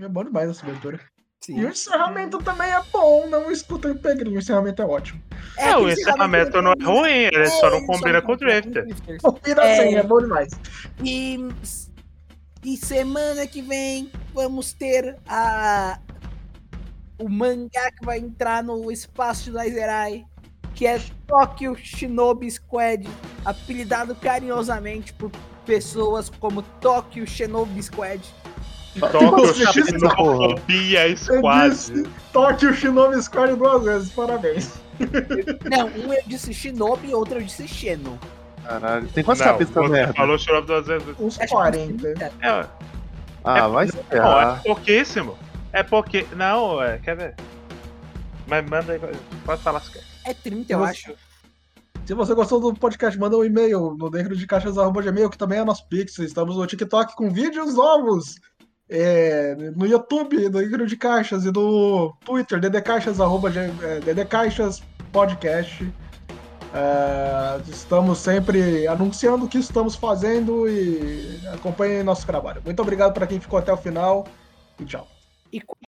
É 0.00 0.08
bom 0.08 0.24
demais 0.24 0.50
essa 0.50 0.64
abertura. 0.64 0.98
E 1.42 1.44
Sim. 1.46 1.64
o 1.64 1.68
encerramento 1.68 2.38
também 2.38 2.70
é 2.70 2.80
bom, 2.92 3.26
não 3.28 3.50
escutem 3.50 3.90
o 3.90 3.98
Pegrinho, 3.98 4.36
o 4.36 4.38
encerramento 4.38 4.80
é 4.80 4.84
ótimo. 4.86 5.20
É, 5.58 5.70
o 5.70 5.78
aquele 5.78 5.92
encerramento 5.92 6.62
não 6.62 6.72
é 6.72 6.84
ruim, 6.84 7.10
ele 7.10 7.46
só 7.48 7.68
não 7.68 7.84
combina 7.84 8.22
com 8.22 8.32
o 8.32 8.36
Drifter. 8.36 8.84
Drifters. 8.84 9.20
Confira 9.20 9.64
É. 9.64 9.78
assim, 9.80 9.96
é 9.96 10.02
bom 10.04 10.20
demais. 10.20 10.52
E, 11.02 11.48
e 12.64 12.76
semana 12.76 13.44
que 13.46 13.60
vem 13.60 14.10
vamos 14.32 14.72
ter 14.72 15.16
a 15.26 15.98
o 17.18 17.28
mangá 17.28 17.90
que 17.98 18.04
vai 18.04 18.18
entrar 18.18 18.62
no 18.62 18.90
espaço 18.90 19.44
de 19.44 19.50
Laserai, 19.50 20.24
que 20.74 20.86
é 20.86 21.00
Tokyo 21.26 21.74
Shinobi 21.76 22.50
Squad, 22.50 23.08
apelidado 23.44 24.14
carinhosamente 24.14 25.12
por 25.12 25.30
pessoas 25.64 26.28
como 26.28 26.62
Tokyo 26.62 27.26
Shinobi 27.26 27.82
Squad. 27.82 28.22
Tóquio 29.00 29.54
Xenofobia 29.54 31.16
Squad. 31.16 31.70
disse 31.70 32.02
Toque 32.32 32.66
o 32.66 32.74
Shinobi 32.74 33.22
Squad 33.22 33.54
duas 33.56 33.84
vezes, 33.84 34.12
parabéns. 34.12 34.74
Não, 35.70 35.86
um 35.86 36.12
eu 36.12 36.22
disse 36.26 36.52
Shinobi 36.52 37.08
e 37.08 37.14
outro 37.14 37.38
eu 37.38 37.42
disse 37.42 37.66
Sheno. 37.66 38.18
Caralho, 38.64 39.08
tem 39.08 39.24
quantos 39.24 39.42
capítulos 39.42 39.84
essa 39.86 39.92
merda? 39.92 40.14
falou 40.14 40.38
Xenofobia 40.38 40.66
duas 40.66 40.86
vezes. 40.86 41.20
Uns 41.20 41.40
Acho 41.40 41.48
que 41.48 41.54
40. 41.54 42.08
É, 42.42 42.66
Ah, 43.44 43.68
vai 43.68 43.88
se 43.88 43.96
Não, 44.12 44.40
é 44.40 44.56
pouquíssimo. 44.64 45.38
É 45.72 45.82
porque. 45.82 46.26
Não, 46.36 46.82
é, 46.82 46.98
quer 46.98 47.16
ver? 47.16 47.34
Mas 48.46 48.68
manda 48.68 48.92
aí, 48.92 49.00
pode 49.44 49.62
falar 49.62 49.80
se 49.80 49.90
quer. 49.92 50.11
É 50.24 50.34
30, 50.34 50.72
eu 50.72 50.84
acho. 50.84 51.14
Se 52.04 52.14
você 52.14 52.34
gostou 52.34 52.60
do 52.60 52.74
podcast, 52.74 53.18
manda 53.18 53.36
um 53.36 53.44
e-mail 53.44 53.94
no 53.96 54.10
dentro 54.10 54.36
de 54.36 54.46
caixas.gmail, 54.46 55.30
que 55.30 55.38
também 55.38 55.60
é 55.60 55.64
nosso 55.64 55.86
Pix. 55.88 56.18
Estamos 56.18 56.56
no 56.56 56.66
TikTok 56.66 57.14
com 57.14 57.30
vídeos 57.30 57.74
novos. 57.74 58.36
É, 58.88 59.54
no 59.76 59.86
YouTube, 59.86 60.36
no 60.36 60.50
Dentro 60.50 60.86
de 60.86 60.96
Caixas, 60.96 61.46
e 61.46 61.50
no 61.50 62.14
Twitter, 62.26 62.60
ddcaixas, 62.60 63.20
arroba, 63.20 63.50
é, 63.50 64.00
ddcaixas 64.00 64.82
podcast. 65.12 65.90
É, 66.74 67.60
estamos 67.70 68.18
sempre 68.18 68.86
anunciando 68.86 69.44
o 69.44 69.48
que 69.48 69.58
estamos 69.58 69.94
fazendo 69.94 70.68
e 70.68 71.40
acompanhem 71.52 72.02
nosso 72.02 72.26
trabalho. 72.26 72.62
Muito 72.64 72.80
obrigado 72.80 73.12
para 73.12 73.26
quem 73.26 73.38
ficou 73.38 73.58
até 73.58 73.72
o 73.72 73.76
final 73.76 74.26
e 74.80 74.84
tchau. 74.84 75.06
E 75.52 75.60